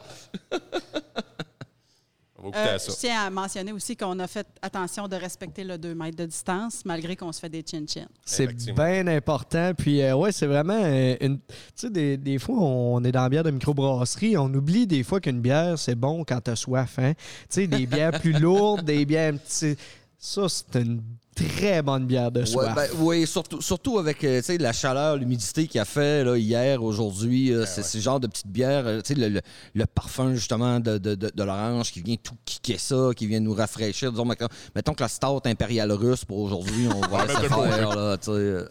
Euh, 2.43 2.75
à 2.75 2.79
ça. 2.79 2.91
je 2.91 2.97
tiens 2.97 3.21
à 3.25 3.29
mentionner 3.29 3.71
aussi 3.71 3.95
qu'on 3.95 4.17
a 4.19 4.27
fait 4.27 4.47
attention 4.61 5.07
de 5.07 5.15
respecter 5.15 5.63
le 5.63 5.77
2 5.77 5.93
mètres 5.95 6.17
de 6.17 6.25
distance 6.25 6.83
malgré 6.85 7.15
qu'on 7.15 7.31
se 7.31 7.39
fait 7.39 7.49
des 7.49 7.63
chin-chin. 7.65 8.07
C'est 8.25 8.47
bien 8.73 9.07
important. 9.07 9.71
Puis, 9.77 10.01
euh, 10.01 10.15
ouais, 10.15 10.31
c'est 10.31 10.47
vraiment 10.47 10.79
euh, 10.81 11.15
une. 11.21 11.37
Tu 11.39 11.43
sais, 11.75 11.89
des, 11.89 12.17
des 12.17 12.39
fois, 12.39 12.55
on 12.57 13.03
est 13.03 13.11
dans 13.11 13.21
la 13.23 13.29
bière 13.29 13.43
de 13.43 13.51
microbrasserie. 13.51 14.37
On 14.37 14.53
oublie 14.53 14.87
des 14.87 15.03
fois 15.03 15.19
qu'une 15.19 15.41
bière, 15.41 15.77
c'est 15.77 15.95
bon 15.95 16.23
quand 16.23 16.41
t'as 16.41 16.55
soif. 16.55 16.97
Hein? 16.99 17.13
Tu 17.15 17.61
sais, 17.61 17.67
des 17.67 17.85
bières 17.85 18.19
plus 18.19 18.33
lourdes, 18.33 18.83
des 18.85 19.05
bières. 19.05 19.33
un 19.33 19.37
petit- 19.37 19.75
Ça, 20.23 20.47
c'est 20.49 20.79
une 20.79 21.01
très 21.35 21.81
bonne 21.81 22.05
bière 22.05 22.29
de 22.31 22.41
Ouais, 22.41 22.45
soif. 22.45 22.75
ben, 22.75 22.87
oui, 22.99 23.25
surtout, 23.25 23.59
surtout 23.59 23.97
avec 23.97 24.23
euh, 24.23 24.37
tu 24.39 24.45
sais, 24.45 24.57
la 24.59 24.71
chaleur, 24.71 25.15
l'humidité 25.17 25.65
qu'il 25.65 25.81
a 25.81 25.85
fait 25.85 26.23
là, 26.23 26.37
hier, 26.37 26.83
aujourd'hui. 26.83 27.49
Ben 27.49 27.55
euh, 27.61 27.65
c'est 27.65 27.81
ce 27.81 27.97
genre 27.97 28.19
de 28.19 28.27
petite 28.27 28.45
bière. 28.45 28.85
euh, 28.85 29.01
tu 29.01 29.15
sais, 29.15 29.19
le, 29.19 29.29
le- 29.29 29.41
le 29.73 29.85
parfum, 29.87 30.35
justement, 30.35 30.79
de, 30.79 30.99
de, 30.99 31.15
de, 31.15 31.31
de 31.33 31.43
l'orange 31.43 31.91
qui 31.91 32.01
vient 32.03 32.17
tout 32.17 32.35
kicker 32.45 32.77
ça, 32.79 33.09
qui 33.15 33.25
vient 33.25 33.39
nous 33.39 33.55
rafraîchir. 33.55 34.11
Disons, 34.11 34.25
mettons, 34.25 34.47
mettons 34.75 34.93
que 34.93 35.01
la 35.01 35.07
stout 35.07 35.41
impériale 35.45 35.91
russe 35.93 36.23
pour 36.23 36.37
aujourd'hui, 36.37 36.87
on 36.93 36.99
va 37.07 37.25
laisser 37.25 37.47
faire. 37.47 37.95
Là, 37.95 38.17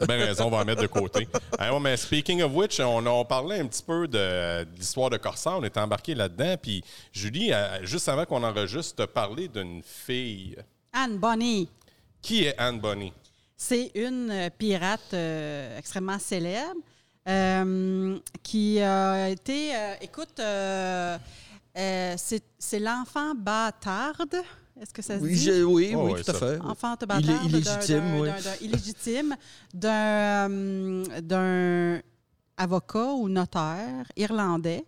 bien 0.06 0.16
raison, 0.26 0.44
on 0.46 0.50
va 0.50 0.58
en 0.58 0.64
mettre 0.64 0.82
de 0.82 0.86
côté. 0.86 1.26
Ah 1.58 1.74
ouais, 1.74 1.80
mais 1.80 1.96
speaking 1.96 2.42
of 2.42 2.52
which, 2.54 2.78
on, 2.78 3.04
on 3.06 3.24
parlait 3.24 3.58
un 3.58 3.66
petit 3.66 3.82
peu 3.82 4.06
de, 4.06 4.16
de 4.64 4.68
l'histoire 4.78 5.10
de 5.10 5.16
Corsair. 5.16 5.54
On 5.58 5.64
était 5.64 5.80
embarqué 5.80 6.14
là-dedans. 6.14 6.54
Puis 6.62 6.82
Julie, 7.12 7.50
juste 7.82 8.08
avant 8.08 8.24
qu'on 8.24 8.42
enregistre, 8.44 9.04
parlé 9.06 9.48
d'une 9.48 9.82
fille. 9.82 10.56
Anne 10.92 11.18
Bonny. 11.18 11.68
Qui 12.22 12.44
est 12.44 12.56
Anne 12.58 12.80
Bonny? 12.80 13.12
C'est 13.56 13.90
une 13.94 14.30
euh, 14.30 14.50
pirate 14.56 15.12
euh, 15.14 15.78
extrêmement 15.78 16.18
célèbre 16.18 16.80
euh, 17.28 18.18
qui 18.42 18.80
a 18.80 19.28
été, 19.28 19.74
euh, 19.76 19.94
écoute, 20.00 20.38
euh, 20.40 21.18
euh, 21.76 22.14
c'est 22.16 22.42
c'est 22.58 22.80
l'enfant 22.80 23.34
bâtarde. 23.34 24.36
Est-ce 24.80 24.94
que 24.94 25.02
ça 25.02 25.18
se 25.18 25.24
Oui, 25.24 25.34
dit? 25.34 25.44
je- 25.44 25.62
oui, 25.62 25.92
Oh, 25.94 26.08
oui, 26.10 26.22
tout 26.24 26.30
à 26.30 26.34
fait. 26.34 26.58
Enfant 26.62 26.94
Il 26.98 27.02
est 27.02 27.06
bâtarde. 27.06 27.26
d'un- 27.26 27.48
illégitime, 27.48 27.98
d'un- 28.00 28.20
oui. 28.20 28.28
d'un- 28.28 28.40
d'un- 28.40 28.56
illégitime 28.62 29.36
d'un 29.74 30.50
euh, 30.50 31.20
d'un 31.20 32.00
avocat 32.56 33.12
ou 33.12 33.28
notaire 33.28 34.06
irlandais 34.16 34.84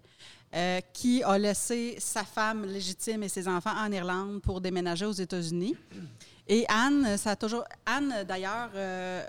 euh, 0.54 0.81
qui 0.93 1.22
a 1.22 1.38
laissé 1.38 1.96
sa 1.99 2.25
femme 2.25 2.66
légitime 2.66 3.22
et 3.22 3.28
ses 3.28 3.49
enfants 3.49 3.75
en 3.76 3.90
Irlande 3.90 4.43
pour 4.43 4.60
déménager 4.60 5.06
aux 5.06 5.12
États-Unis. 5.12 5.76
Et 6.46 6.65
Anne, 6.69 7.17
ça 7.17 7.31
a 7.31 7.36
toujours. 7.36 7.65
Anne, 7.86 8.24
d'ailleurs, 8.27 8.70
euh, 8.74 9.24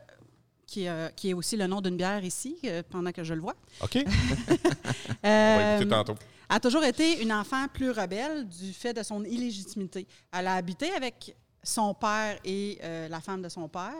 qui, 0.65 0.87
euh, 0.87 1.09
qui 1.15 1.29
est 1.29 1.33
aussi 1.33 1.55
le 1.55 1.67
nom 1.67 1.81
d'une 1.81 1.97
bière 1.97 2.23
ici, 2.23 2.57
pendant 2.89 3.11
que 3.11 3.23
je 3.23 3.33
le 3.33 3.41
vois. 3.41 3.55
OK? 3.81 3.97
On 5.23 5.77
va 5.79 5.85
tantôt. 5.85 6.15
a 6.49 6.59
toujours 6.59 6.83
été 6.83 7.21
une 7.21 7.31
enfant 7.31 7.67
plus 7.73 7.91
rebelle 7.91 8.47
du 8.47 8.73
fait 8.73 8.93
de 8.93 9.03
son 9.03 9.23
illégitimité. 9.23 10.07
Elle 10.31 10.47
a 10.47 10.55
habité 10.55 10.91
avec 10.93 11.35
son 11.63 11.93
père 11.93 12.37
et 12.43 12.77
euh, 12.83 13.07
la 13.07 13.21
femme 13.21 13.41
de 13.41 13.49
son 13.49 13.67
père, 13.67 13.95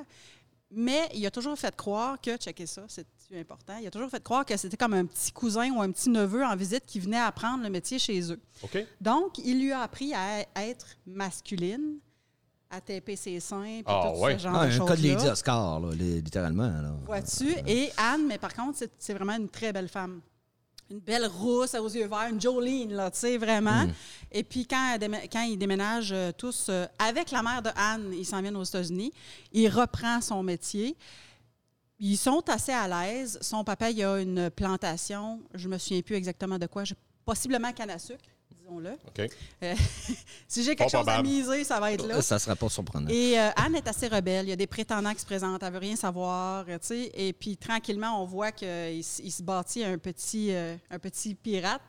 mais 0.70 1.10
il 1.14 1.26
a 1.26 1.32
toujours 1.32 1.58
fait 1.58 1.76
croire 1.76 2.20
que, 2.20 2.36
checkez 2.38 2.66
ça, 2.66 2.84
c'est 2.88 3.08
important, 3.40 3.78
il 3.82 3.88
a 3.88 3.92
toujours 3.92 4.10
fait 4.10 4.24
croire 4.24 4.46
que 4.46 4.56
c'était 4.58 4.78
comme 4.78 4.94
un 4.94 5.06
petit 5.06 5.32
cousin 5.32 5.72
ou 5.72 5.82
un 5.82 5.92
petit 5.92 6.10
neveu 6.10 6.44
en 6.44 6.56
visite 6.56 6.84
qui 6.86 7.00
venait 7.00 7.20
apprendre 7.20 7.64
le 7.64 7.70
métier 7.70 8.00
chez 8.00 8.32
eux. 8.32 8.40
Donc, 9.02 9.38
il 9.40 9.60
lui 9.62 9.72
a 9.72 9.82
appris 9.82 10.14
à 10.14 10.46
être 10.64 10.88
masculine, 11.06 11.98
à 12.70 12.82
taper 12.82 13.16
ses 13.16 13.40
seins, 13.40 13.62
puis 13.64 13.84
Ah, 13.86 14.12
tout 14.14 14.20
ouais. 14.22 14.34
ce 14.38 14.44
genre 14.44 14.56
Ah, 14.56 14.66
de 14.66 14.72
un 14.72 14.76
choses 14.78 14.88
cas 14.88 14.96
de 14.96 15.02
Lady 15.04 15.28
Oscar, 15.28 15.80
là, 15.80 15.92
littéralement. 15.94 16.68
Là. 16.82 16.94
Vois-tu? 17.06 17.54
Et 17.68 17.92
Anne, 17.98 18.26
mais 18.28 18.38
par 18.38 18.54
contre, 18.54 18.78
c'est- 18.80 18.92
c'est 18.98 19.14
vraiment 19.14 19.36
une 19.36 19.50
très 19.50 19.72
belle 19.72 19.88
femme. 19.90 20.22
Une 20.90 21.00
belle 21.00 21.26
rousse 21.28 21.74
aux 21.76 21.88
yeux 21.90 22.08
verts, 22.08 22.28
une 22.30 22.42
Jolene, 22.42 22.94
là, 22.94 23.10
tu 23.10 23.20
sais, 23.20 23.38
vraiment. 23.38 23.88
Et 24.32 24.44
puis, 24.44 24.68
quand, 24.68 24.98
quand 25.32 25.42
ils 25.44 25.58
déménagent 25.58 26.12
euh, 26.12 26.32
tous 26.38 26.68
euh, 26.70 26.86
avec 27.00 27.32
la 27.32 27.42
mère 27.42 27.62
de 27.62 27.70
Anne, 27.76 28.12
ils 28.14 28.26
s'en 28.26 28.42
viennent 28.42 28.58
aux 28.58 28.64
États-Unis, 28.64 29.12
il 29.54 29.70
reprend 29.70 30.20
son 30.22 30.44
métier. 30.44 30.96
Ils 32.00 32.18
sont 32.18 32.44
assez 32.50 32.72
à 32.72 32.88
l'aise. 32.88 33.38
Son 33.42 33.64
papa, 33.64 33.90
il 33.90 34.04
a 34.04 34.20
une 34.20 34.50
plantation, 34.50 35.42
je 35.54 35.68
me 35.68 35.78
souviens 35.78 36.02
plus 36.02 36.16
exactement 36.16 36.58
de 36.58 36.66
quoi, 36.66 36.84
possiblement 37.26 37.72
canne 37.72 37.92
à 37.92 38.00
sucre, 38.00 38.24
disons-le. 38.52 38.92
OK. 38.92 39.30
Euh, 39.64 39.76
si 40.48 40.64
j'ai 40.64 40.76
quelque 40.76 40.92
Pas 40.92 40.98
chose 40.98 41.08
à 41.08 41.22
miser, 41.22 41.64
ça 41.64 41.80
va 41.80 41.92
être 41.94 42.06
là. 42.06 42.22
Ça 42.22 42.36
ne 42.36 42.40
serait 42.40 42.56
pas 42.56 42.70
surprenant. 42.70 43.08
Et 43.10 43.40
euh, 43.40 43.50
Anne 43.56 43.76
est 43.76 43.88
assez 43.88 44.08
rebelle. 44.08 44.48
Il 44.48 44.50
y 44.50 44.54
a 44.54 44.58
des 44.58 44.68
prétendants 44.68 45.14
qui 45.14 45.22
se 45.22 45.26
présentent. 45.26 45.64
Elle 45.64 45.74
veut 45.74 45.80
rien 45.80 45.96
savoir. 45.96 46.66
tu 46.66 46.74
sais. 46.82 47.12
Et 47.14 47.34
puis, 47.34 47.58
tranquillement, 47.58 48.22
on 48.22 48.26
voit 48.26 48.52
qu'il 48.52 48.68
il 48.98 49.32
se 49.32 49.44
bâtit 49.44 49.84
un 49.84 49.98
petit, 49.98 50.54
euh, 50.54 50.76
un 50.90 51.00
petit 51.00 51.36
pirate. 51.36 51.82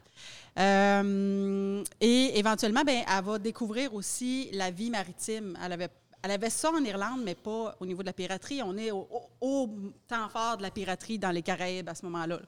Euh, 0.59 1.83
et 2.01 2.39
éventuellement, 2.39 2.83
ben, 2.85 3.03
elle 3.09 3.25
va 3.25 3.39
découvrir 3.39 3.95
aussi 3.95 4.51
la 4.53 4.71
vie 4.71 4.91
maritime. 4.91 5.59
Elle 5.65 5.73
avait, 5.73 5.89
elle 6.25 6.31
avait 6.31 6.49
ça 6.49 6.71
en 6.71 6.83
Irlande, 6.83 7.21
mais 7.23 7.35
pas 7.35 7.77
au 7.79 7.85
niveau 7.85 8.01
de 8.01 8.07
la 8.07 8.15
piraterie. 8.15 8.63
On 8.63 8.75
est 8.79 8.91
au, 8.91 9.69
temps 10.09 10.29
fort 10.31 10.57
de 10.57 10.63
la 10.63 10.71
piraterie 10.71 11.19
dans 11.19 11.31
les 11.31 11.43
Caraïbes 11.43 11.87
à 11.87 11.95
ce 11.95 12.07
moment-là. 12.07 12.41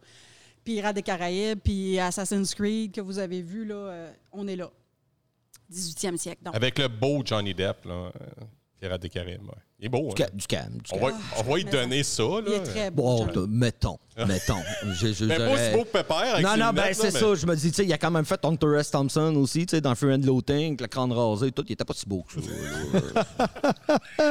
Pirates 0.65 0.97
des 0.97 1.03
Caraïbes, 1.03 1.61
puis 1.63 1.99
Assassin's 1.99 2.55
Creed 2.55 2.93
que 2.93 3.03
vous 3.03 3.19
avez 3.19 3.43
vu, 3.43 3.67
là, 3.67 3.75
euh, 3.75 4.13
on 4.33 4.49
est 4.49 4.57
là. 4.57 4.71
18e 5.71 6.17
siècle, 6.17 6.43
donc. 6.43 6.57
Avec 6.57 6.79
le 6.79 6.89
beau 6.89 7.23
Johnny 7.23 7.53
Depp, 7.53 7.85
là. 7.85 7.93
euh, 7.93 8.11
Pirates 8.81 9.03
des 9.03 9.11
Caraïbes. 9.11 9.43
ouais. 9.43 9.66
Il 9.79 9.87
est 9.87 9.89
beau. 9.91 10.13
Du, 10.15 10.23
hein? 10.23 10.27
ca- 10.27 10.31
du 10.33 10.47
calme. 10.47 10.79
Du 10.83 10.91
On 10.93 10.99
va, 10.99 11.13
on 11.39 11.43
va 11.43 11.57
lui 11.57 11.65
mais 11.67 11.71
donner 11.71 12.03
ça. 12.03 12.23
Là. 12.23 12.41
Il 12.47 12.53
est 12.55 12.63
très 12.63 12.91
beau. 12.91 13.03
Bon, 13.03 13.19
Johnny. 13.19 13.33
t- 13.33 13.41
mettons, 13.49 13.99
mettons. 14.27 14.63
Je, 14.99 15.13
je, 15.13 15.25
Mais 15.27 15.37
pas 15.37 15.77
beau 15.77 15.85
que 15.85 15.89
Pépère. 15.99 16.17
avec 16.35 16.47
Non, 16.47 16.57
non, 16.57 16.73
ben 16.73 16.85
c'est 16.95 17.11
ça. 17.11 17.35
Je 17.35 17.47
me 17.47 17.55
dis, 17.55 17.69
tu 17.71 17.77
sais, 17.77 17.85
il 17.85 17.93
a 17.93 17.99
quand 17.99 18.11
même 18.11 18.25
fait 18.25 18.43
Hunter 18.43 18.75
S. 18.79 18.91
Thompson 18.91 19.35
aussi, 19.37 19.67
tu 19.67 19.73
sais, 19.77 19.83
dans 19.83 19.95
Fear 19.95 20.13
and 20.15 20.23
Loathing, 20.25 20.79
le 20.81 20.87
crâne 20.87 21.13
rasé, 21.13 21.53
tout. 21.53 21.63
Il 21.69 21.73
était 21.73 21.85
pas 21.85 21.93
si 21.93 22.07
beau 22.07 22.23
que 22.23 22.41
ça. 22.41 23.27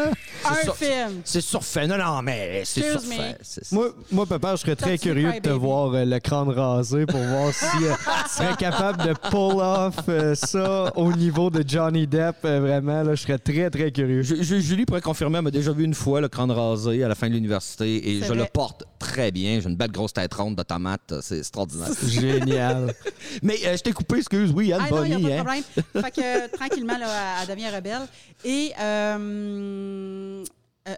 Un 0.45 0.73
film. 0.73 1.21
c'est 1.23 1.41
surfait. 1.41 1.87
Non, 1.87 1.97
non, 1.97 2.21
mais 2.23 2.63
c'est 2.65 2.81
surfait. 2.91 3.37
Moi, 3.71 3.89
moi, 4.11 4.25
papa, 4.25 4.55
je 4.55 4.61
serais 4.61 4.75
très 4.75 4.97
curieux 4.97 5.31
de 5.33 5.39
te 5.39 5.49
Baby. 5.49 5.59
voir 5.59 5.93
euh, 5.93 6.05
le 6.05 6.19
crâne 6.19 6.49
rasé 6.49 7.05
pour 7.05 7.19
voir 7.19 7.53
si 7.53 7.65
euh, 7.83 7.93
tu 8.25 8.29
serais 8.35 8.55
capable 8.55 9.03
de 9.07 9.13
pull 9.29 9.59
off 9.61 9.95
euh, 10.09 10.33
ça 10.35 10.91
au 10.95 11.11
niveau 11.13 11.49
de 11.49 11.63
Johnny 11.67 12.07
Depp. 12.07 12.37
euh, 12.45 12.59
vraiment, 12.59 13.03
là, 13.03 13.15
je 13.15 13.21
serais 13.21 13.37
très, 13.39 13.69
très 13.69 13.91
curieux. 13.91 14.21
Je- 14.23 14.41
je- 14.41 14.55
Julie 14.59 14.85
pourrait 14.85 15.01
confirmer, 15.01 15.34
m'a 15.41 15.51
déjà 15.51 15.71
vu 15.71 15.83
une 15.83 15.93
fois 15.93 16.21
le 16.21 16.27
crâne 16.27 16.51
rasé 16.51 17.03
à 17.03 17.07
la 17.07 17.15
fin 17.15 17.27
de 17.29 17.33
l'université 17.33 18.09
et 18.09 18.21
je 18.21 18.33
le 18.33 18.45
porte 18.45 18.83
très 18.99 19.31
bien. 19.31 19.59
J'ai 19.59 19.69
une 19.69 19.75
belle 19.75 19.91
grosse 19.91 20.13
tête 20.13 20.33
ronde 20.33 20.55
de 20.55 20.63
tomate. 20.63 21.21
C'est 21.21 21.39
extraordinaire. 21.39 21.89
Génial. 22.07 22.93
Mais 23.41 23.57
euh, 23.65 23.77
je 23.77 23.83
t'ai 23.83 23.91
coupé, 23.91 24.17
excuse. 24.17 24.51
Oui, 24.51 24.73
Anne 24.73 24.83
Ah 24.85 24.89
non, 24.89 25.05
n'y 25.05 25.13
a 25.13 25.19
pas 25.19 25.23
de 25.23 25.31
hein. 25.31 25.43
problème. 25.43 25.63
fait 26.03 26.11
que 26.11 26.45
euh, 26.45 26.47
tranquillement, 26.49 26.97
là, 26.97 27.41
elle 27.41 27.47
devient 27.47 27.69
rebelle. 27.69 28.07
Et 28.43 28.71
euh, 28.79 30.43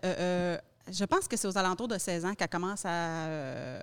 euh, 0.03 0.57
je 0.91 1.05
pense 1.05 1.27
que 1.27 1.37
c'est 1.37 1.47
aux 1.47 1.57
alentours 1.57 1.87
de 1.87 1.97
16 1.97 2.25
ans 2.25 2.33
qu'elle 2.33 2.49
commence 2.49 2.83
à, 2.85 3.79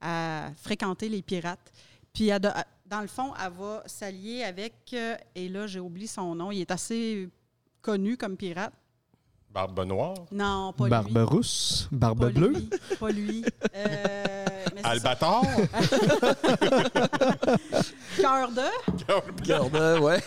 à 0.00 0.50
fréquenter 0.62 1.08
les 1.08 1.22
pirates. 1.22 1.72
Puis, 2.12 2.28
elle 2.28 2.52
dans 2.86 3.00
le 3.02 3.06
fond, 3.06 3.32
elle 3.44 3.52
va 3.52 3.82
s'allier 3.84 4.44
avec, 4.44 4.94
et 5.34 5.48
là, 5.50 5.66
j'ai 5.66 5.78
oublié 5.78 6.06
son 6.06 6.34
nom, 6.34 6.50
il 6.50 6.62
est 6.62 6.70
assez 6.70 7.28
connu 7.82 8.16
comme 8.16 8.36
pirate. 8.36 8.72
Barbe 9.50 9.80
Noire. 9.86 10.14
Non, 10.30 10.72
pas 10.72 10.88
Barbe 10.88 11.16
lui. 11.16 11.22
rousse, 11.24 11.88
barbe 11.90 12.20
Pas 12.26 12.30
bleue. 12.30 12.48
lui. 12.48 12.70
Pas 13.00 13.10
lui. 13.10 13.44
Euh, 13.74 14.44
mais. 14.74 14.84
Albator? 14.84 15.42
Cœur 18.20 18.50
de? 18.52 18.62
Regarde, 19.40 19.74
euh, 19.76 19.98
ouais. 20.00 20.22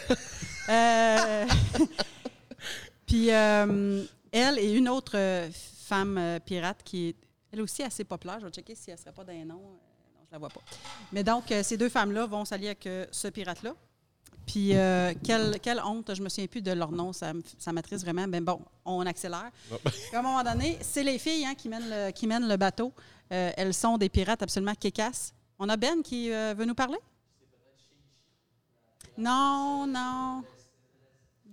Euh, 0.69 1.45
Puis 3.05 3.31
euh, 3.31 4.03
elle 4.31 4.59
et 4.59 4.73
une 4.73 4.89
autre 4.89 5.13
euh, 5.17 5.49
femme 5.85 6.39
pirate 6.45 6.79
qui 6.83 7.09
est 7.09 7.15
elle 7.51 7.61
aussi 7.61 7.83
assez 7.83 8.03
populaire. 8.03 8.39
Je 8.39 8.45
vais 8.45 8.51
checker 8.51 8.75
si 8.75 8.89
elle 8.89 8.95
ne 8.95 9.01
serait 9.01 9.11
pas 9.11 9.23
d'un 9.23 9.45
nom. 9.45 9.55
Non, 9.55 9.79
je 10.27 10.31
la 10.31 10.37
vois 10.39 10.49
pas. 10.49 10.61
Mais 11.11 11.23
donc, 11.23 11.53
ces 11.63 11.77
deux 11.77 11.89
femmes-là 11.89 12.25
vont 12.25 12.45
s'allier 12.45 12.67
avec 12.67 12.87
ce 13.11 13.27
pirate-là. 13.27 13.73
Puis, 14.51 14.75
euh, 14.75 15.13
quelle, 15.23 15.61
quelle 15.61 15.79
honte, 15.79 16.13
je 16.13 16.21
me 16.21 16.27
souviens 16.27 16.47
plus 16.47 16.61
de 16.61 16.73
leur 16.73 16.91
nom, 16.91 17.13
ça, 17.13 17.31
ça 17.57 17.71
m'attriste 17.71 18.03
vraiment. 18.03 18.27
Mais 18.27 18.41
bon, 18.41 18.59
on 18.83 19.05
accélère. 19.05 19.49
Puis 19.85 19.93
à 20.13 20.19
un 20.19 20.21
moment 20.21 20.43
donné, 20.43 20.77
c'est 20.81 21.03
les 21.03 21.17
filles 21.19 21.45
hein, 21.45 21.55
qui, 21.55 21.69
mènent 21.69 21.89
le, 21.89 22.11
qui 22.11 22.27
mènent 22.27 22.49
le 22.49 22.57
bateau. 22.57 22.91
Euh, 23.31 23.51
elles 23.55 23.73
sont 23.73 23.97
des 23.97 24.09
pirates 24.09 24.41
absolument 24.41 24.75
kékasses. 24.75 25.33
On 25.57 25.69
a 25.69 25.77
Ben 25.77 26.03
qui 26.03 26.33
euh, 26.33 26.53
veut 26.53 26.65
nous 26.65 26.75
parler? 26.75 26.97
Non, 29.17 29.85
non. 29.87 30.43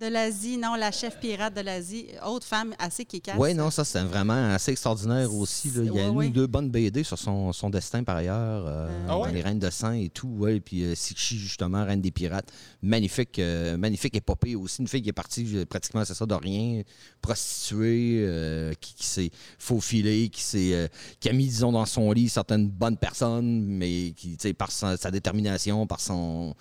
De 0.00 0.06
l'Asie, 0.06 0.58
non, 0.58 0.76
la 0.76 0.92
chef 0.92 1.18
pirate 1.18 1.54
de 1.54 1.60
l'Asie. 1.60 2.06
Autre 2.24 2.46
femme 2.46 2.72
assez 2.78 3.04
kékasse. 3.04 3.34
Oui, 3.36 3.52
non, 3.52 3.68
ça, 3.70 3.84
c'est 3.84 4.00
vraiment 4.04 4.54
assez 4.54 4.70
extraordinaire 4.70 5.34
aussi. 5.34 5.72
là. 5.72 5.82
Il 5.84 5.92
y 5.92 6.00
a 6.00 6.08
ou 6.08 6.22
deux 6.28 6.46
bonnes 6.46 6.70
BD 6.70 7.02
sur 7.02 7.18
son, 7.18 7.52
son 7.52 7.68
destin 7.68 8.04
par 8.04 8.16
ailleurs. 8.16 8.64
euh, 8.68 8.88
Ah 9.08 9.18
ouais? 9.18 9.28
dans 9.28 9.34
Les 9.34 9.40
Reines 9.42 9.58
de 9.58 9.70
Sang 9.70 9.90
et 9.92 10.08
tout. 10.08 10.28
Ouais. 10.28 10.60
Puis 10.60 10.84
euh, 10.84 10.94
Sikshi, 10.94 11.36
justement, 11.36 11.84
Reine 11.84 12.00
des 12.00 12.12
Pirates. 12.12 12.52
Magnifique, 12.80 13.40
euh, 13.40 13.76
magnifique 13.76 14.14
épopée 14.14 14.54
aussi. 14.54 14.82
Une 14.82 14.86
fille 14.88 15.02
qui 15.02 15.08
est 15.08 15.12
partie 15.12 15.44
euh, 15.56 15.64
pratiquement, 15.66 16.04
c'est 16.04 16.14
ça, 16.14 16.26
de 16.26 16.34
rien. 16.34 16.82
Prostituée, 17.20 18.18
euh, 18.24 18.74
qui, 18.80 18.94
qui 18.94 19.04
s'est 19.06 19.30
faufilée, 19.58 20.28
qui, 20.28 20.42
s'est, 20.42 20.74
euh, 20.74 20.86
qui 21.18 21.28
a 21.28 21.32
mis, 21.32 21.46
disons, 21.48 21.72
dans 21.72 21.86
son 21.86 22.12
lit 22.12 22.28
certaines 22.28 22.68
bonnes 22.68 22.98
personnes, 22.98 23.64
mais 23.66 24.12
qui, 24.16 24.36
tu 24.36 24.42
sais, 24.42 24.52
par 24.54 24.70
sa, 24.70 24.96
sa 24.96 25.10
détermination, 25.10 25.88
par 25.88 25.98
son 25.98 26.54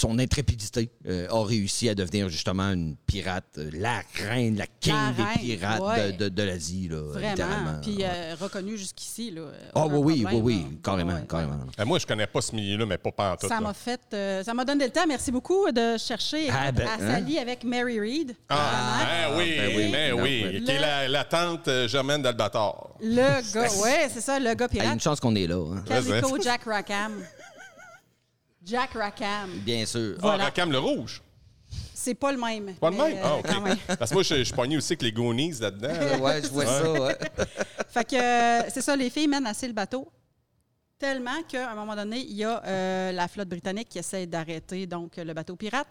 son 0.00 0.18
intrépidité 0.18 0.90
euh, 1.06 1.28
a 1.28 1.44
réussi 1.44 1.88
à 1.88 1.94
devenir 1.94 2.28
justement 2.30 2.70
une 2.72 2.96
pirate, 3.06 3.44
euh, 3.58 3.70
la 3.74 4.00
reine, 4.14 4.56
la 4.56 4.66
king 4.66 4.94
La 4.94 5.12
des 5.34 5.38
pirates 5.40 5.80
ouais. 5.82 6.12
de, 6.12 6.24
de- 6.24 6.28
de 6.30 6.42
l'Asie, 6.42 6.88
là, 6.90 7.02
Vraiment. 7.02 7.28
littéralement. 7.30 7.80
Puis 7.82 7.98
euh, 8.00 8.34
reconnue 8.40 8.78
jusqu'ici. 8.78 9.30
là. 9.30 9.42
Ah 9.74 9.84
Aucun 9.84 9.96
oui, 9.96 10.24
oui, 10.26 10.32
oui, 10.32 10.40
oui, 10.42 10.78
carrément, 10.82 11.12
Ouais, 11.12 11.20
ouais. 11.20 11.26
carrément. 11.28 11.58
Moi, 11.84 11.98
je 11.98 12.06
connais 12.06 12.26
pas 12.26 12.40
ce 12.40 12.54
milieu-là, 12.56 12.86
mais 12.86 12.96
pas 12.98 13.12
pantoute. 13.12 13.48
Ça 13.48 13.56
là. 13.56 13.60
m'a 13.60 13.74
fait, 13.74 14.00
euh, 14.14 14.42
ça 14.42 14.54
m'a 14.54 14.64
donné 14.64 14.86
le 14.86 14.90
temps. 14.90 15.06
Merci 15.06 15.30
beaucoup 15.30 15.70
de 15.70 15.98
chercher. 15.98 16.48
Ah, 16.50 16.72
ben, 16.72 16.88
elle 16.98 17.04
hein? 17.04 17.12
s'allie 17.12 17.38
avec 17.38 17.62
Mary 17.64 18.00
Reid. 18.00 18.34
Ah, 18.48 19.04
ben 19.04 19.38
oui, 19.38 19.54
ben 19.58 19.76
oui. 19.76 19.92
ben 19.92 20.16
Non, 20.16 20.22
oui. 20.22 20.42
ben- 20.44 20.64
Qui 20.64 20.70
est 20.70 20.78
la, 20.78 21.08
la 21.08 21.24
tante 21.24 21.68
Germaine 21.88 22.22
d'Albator. 22.22 22.96
Le 23.02 23.52
gars, 23.52 23.72
ouais, 23.82 24.08
c'est 24.12 24.20
ça, 24.22 24.38
le 24.40 24.54
gars 24.54 24.68
pirate. 24.68 24.94
une 24.94 25.00
chance 25.00 25.20
qu'on 25.20 25.34
est 25.34 25.46
là, 25.46 25.56
hein. 25.74 25.82
Calico 25.86 26.40
Jack 26.40 26.64
Rackham. 26.64 27.12
Jack 28.70 28.92
Rackham. 28.94 29.50
bien 29.64 29.84
sûr. 29.84 30.16
Voilà. 30.20 30.44
Ah, 30.44 30.46
Rackham 30.46 30.70
le 30.70 30.78
Rouge. 30.78 31.22
C'est 31.94 32.14
pas 32.14 32.32
le 32.32 32.38
même. 32.38 32.74
Pas 32.76 32.90
le 32.90 32.96
même? 32.96 33.16
euh, 33.18 33.22
Ah, 33.22 33.36
OK. 33.36 33.46
quand 33.46 33.60
même. 33.60 33.76
Parce 33.98 34.10
que 34.10 34.14
moi, 34.14 34.22
je, 34.22 34.36
je 34.36 34.42
suis 34.44 34.54
pogné 34.54 34.76
aussi 34.76 34.92
avec 34.94 35.02
les 35.02 35.12
Goonies 35.12 35.52
là-dedans. 35.60 35.88
là. 35.92 36.18
ouais, 36.18 36.42
je 36.42 36.48
vois 36.48 36.64
ça, 36.66 36.92
ouais. 36.92 37.18
Fait 37.88 38.04
que 38.08 38.16
euh, 38.16 38.70
c'est 38.70 38.80
ça, 38.80 38.96
les 38.96 39.10
filles 39.10 39.28
mènent 39.28 39.46
assez 39.46 39.66
le 39.66 39.74
bateau. 39.74 40.10
Tellement 40.98 41.42
qu'à 41.48 41.70
un 41.70 41.74
moment 41.74 41.96
donné, 41.96 42.18
il 42.20 42.36
y 42.36 42.44
a 42.44 42.62
euh, 42.64 43.12
la 43.12 43.26
flotte 43.28 43.48
britannique 43.48 43.88
qui 43.88 43.98
essaie 43.98 44.26
d'arrêter 44.26 44.86
donc 44.86 45.16
le 45.16 45.32
bateau 45.32 45.56
pirate. 45.56 45.88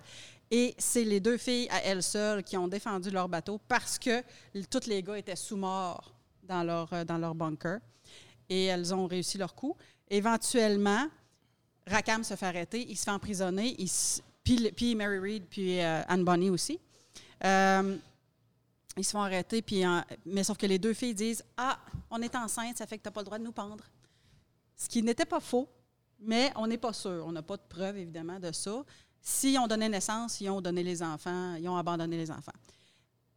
Et 0.52 0.74
c'est 0.78 1.04
les 1.04 1.20
deux 1.20 1.38
filles 1.38 1.68
à 1.72 1.84
elles 1.84 2.02
seules 2.04 2.44
qui 2.44 2.58
ont 2.58 2.68
défendu 2.68 3.10
leur 3.12 3.28
bateau 3.30 3.60
parce 3.68 4.00
que 4.00 4.24
tous 4.70 4.88
les 4.88 5.04
gars 5.04 5.18
étaient 5.18 5.36
sous-morts 5.36 6.14
dans 6.44 6.64
leur, 6.64 6.92
euh, 6.94 7.04
dans 7.04 7.18
leur 7.18 7.36
bunker. 7.36 7.80
Et 8.50 8.66
elles 8.66 8.94
ont 8.96 9.06
réussi 9.06 9.38
leur 9.38 9.54
coup. 9.54 9.76
Éventuellement, 10.10 11.06
Rackham 11.90 12.24
se 12.24 12.36
fait 12.36 12.46
arrêter, 12.46 12.86
il 12.90 12.98
se 12.98 13.04
fait 13.04 13.12
emprisonner, 13.12 13.76
puis, 14.44 14.72
puis 14.72 14.96
Mary 14.96 15.20
Reid, 15.20 15.44
puis 15.50 15.80
euh, 15.80 16.02
Anne 16.08 16.24
Bonny 16.24 16.50
aussi. 16.50 16.80
Euh, 17.44 17.98
ils 18.98 19.04
se 19.04 19.12
font 19.12 19.22
arrêter, 19.22 19.62
puis, 19.62 19.84
mais 20.26 20.44
sauf 20.44 20.58
que 20.58 20.66
les 20.66 20.78
deux 20.78 20.94
filles 20.94 21.16
disent 21.16 21.44
Ah, 21.58 21.80
on 22.10 22.22
est 22.22 22.36
enceinte, 22.36 22.78
ça 22.78 22.86
fait 22.86 22.98
que 22.98 23.04
tu 23.04 23.08
n'as 23.08 23.14
pas 23.14 23.22
le 23.22 23.26
droit 23.26 23.38
de 23.38 23.44
nous 23.44 23.52
pendre. 23.52 23.84
Ce 24.76 24.88
qui 24.88 25.02
n'était 25.04 25.26
pas 25.26 25.40
faux, 25.40 25.68
mais 26.20 26.52
on 26.56 26.68
n'est 26.68 26.78
pas 26.78 26.94
sûr. 26.94 27.24
On 27.26 27.32
n'a 27.32 27.42
pas 27.42 27.58
de 27.58 27.64
preuve, 27.68 27.98
évidemment, 27.98 28.40
de 28.40 28.52
ça. 28.52 28.84
Si 29.22 29.58
on 29.60 29.68
donnait 29.68 29.90
naissance, 29.90 30.40
ils 30.42 30.50
ont 30.50 30.62
donné 30.62 30.84
les 30.84 31.04
enfants, 31.04 31.56
ils 31.56 31.68
ont 31.68 31.78
abandonné 31.78 32.18
les 32.18 32.32
enfants. 32.32 32.54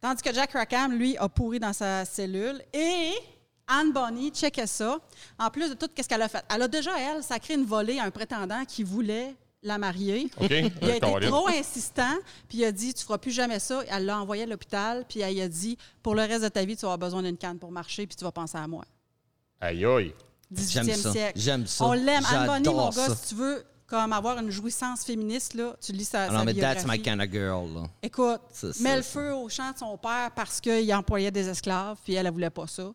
Tandis 0.01 0.21
que 0.21 0.33
Jack 0.33 0.51
Rackham, 0.51 0.93
lui, 0.93 1.17
a 1.17 1.29
pourri 1.29 1.59
dans 1.59 1.73
sa 1.73 2.05
cellule. 2.05 2.61
Et 2.73 3.13
Anne 3.67 3.91
Bonny, 3.93 4.31
checkait 4.31 4.67
ça. 4.67 4.97
En 5.39 5.49
plus 5.49 5.69
de 5.69 5.73
tout 5.75 5.87
ce 5.97 6.07
qu'elle 6.07 6.21
a 6.21 6.27
fait. 6.27 6.43
Elle 6.53 6.61
a 6.61 6.67
déjà, 6.67 6.91
elle, 6.99 7.23
sacré 7.23 7.53
une 7.53 7.65
volée 7.65 7.99
à 7.99 8.03
un 8.03 8.11
prétendant 8.11 8.65
qui 8.65 8.83
voulait 8.83 9.35
la 9.61 9.77
marier. 9.77 10.29
OK? 10.41 10.49
Il 10.81 10.89
a 10.91 10.95
été 10.97 11.27
trop 11.27 11.47
insistant, 11.47 12.15
puis 12.49 12.59
il 12.59 12.65
a 12.65 12.71
dit 12.71 12.93
Tu 12.93 13.03
feras 13.05 13.17
plus 13.17 13.31
jamais 13.31 13.59
ça. 13.59 13.81
Elle 13.89 14.05
l'a 14.05 14.19
envoyé 14.19 14.43
à 14.43 14.45
l'hôpital, 14.45 15.05
puis 15.07 15.21
elle 15.21 15.39
a 15.41 15.47
dit 15.47 15.77
Pour 16.01 16.15
le 16.15 16.23
reste 16.23 16.43
de 16.43 16.49
ta 16.49 16.65
vie, 16.65 16.75
tu 16.75 16.81
vas 16.81 16.89
avoir 16.93 16.97
besoin 17.09 17.23
d'une 17.23 17.37
canne 17.37 17.57
pour 17.59 17.71
marcher, 17.71 18.05
puis 18.05 18.15
tu 18.17 18.23
vas 18.25 18.31
penser 18.31 18.57
à 18.57 18.67
moi. 18.67 18.83
Aïe, 19.61 19.85
aïe. 19.85 20.13
18e 20.53 20.83
J'aime 20.83 20.95
ça. 20.95 21.11
siècle. 21.13 21.39
J'aime 21.39 21.65
ça. 21.67 21.85
On 21.85 21.93
l'aime. 21.93 22.23
Anne 22.29 22.45
Bonny, 22.47 22.67
mon 22.75 22.89
gars, 22.89 23.07
ça. 23.07 23.15
si 23.15 23.29
tu 23.29 23.35
veux 23.35 23.63
comme 23.87 24.11
avoir 24.11 24.37
une 24.39 24.49
jouissance 24.49 25.03
féministe, 25.05 25.53
là, 25.53 25.75
tu 25.81 25.91
lis 25.93 26.03
sa, 26.05 26.23
Ah 26.23 26.27
non, 26.31 26.39
sa 26.39 26.45
mais 26.45 26.53
biographie. 26.53 26.83
that's 26.85 26.91
my 26.91 27.01
kind 27.01 27.21
of 27.21 27.31
girl, 27.31 27.73
là. 27.73 27.83
Écoute, 28.01 28.41
Ça, 28.51 28.73
ça, 28.73 28.83
met 28.83 28.97
le 28.97 29.01
ça. 29.03 29.09
feu 29.09 29.33
au 29.33 29.47
champ 29.49 29.71
de 29.71 29.77
son 29.77 29.97
père 29.97 30.31
parce 30.35 30.59
qu'il 30.59 30.93
employait 30.93 31.31
des 31.31 31.47
esclaves, 31.47 31.97
puis 32.03 32.13
elle, 32.15 32.25
elle 32.25 32.33
voulait 32.33 32.49
pas 32.49 32.67
ça. 32.67 32.91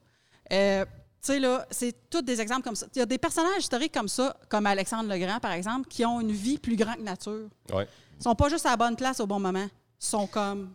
Euh, 0.52 0.84
tu 0.84 1.32
sais, 1.32 1.38
là, 1.40 1.66
c'est 1.70 2.08
tous 2.08 2.22
des 2.22 2.40
exemples 2.40 2.62
comme 2.62 2.76
ça. 2.76 2.86
Il 2.94 2.98
y 2.98 3.02
a 3.02 3.06
des 3.06 3.18
personnages 3.18 3.58
historiques 3.58 3.92
comme 3.92 4.08
ça, 4.08 4.36
comme 4.48 4.66
Alexandre 4.66 5.08
le 5.12 5.18
Grand, 5.18 5.40
par 5.40 5.52
exemple, 5.52 5.88
qui 5.88 6.04
ont 6.04 6.20
une 6.20 6.32
vie 6.32 6.58
plus 6.58 6.76
grande 6.76 6.98
que 6.98 7.02
nature. 7.02 7.48
Ouais. 7.72 7.86
Ils 8.18 8.22
sont 8.22 8.34
pas 8.34 8.48
juste 8.48 8.66
à 8.66 8.70
la 8.70 8.76
bonne 8.76 8.96
place 8.96 9.20
au 9.20 9.26
bon 9.26 9.40
moment. 9.40 9.66
Ils 9.66 10.06
sont 10.06 10.26
comme... 10.26 10.74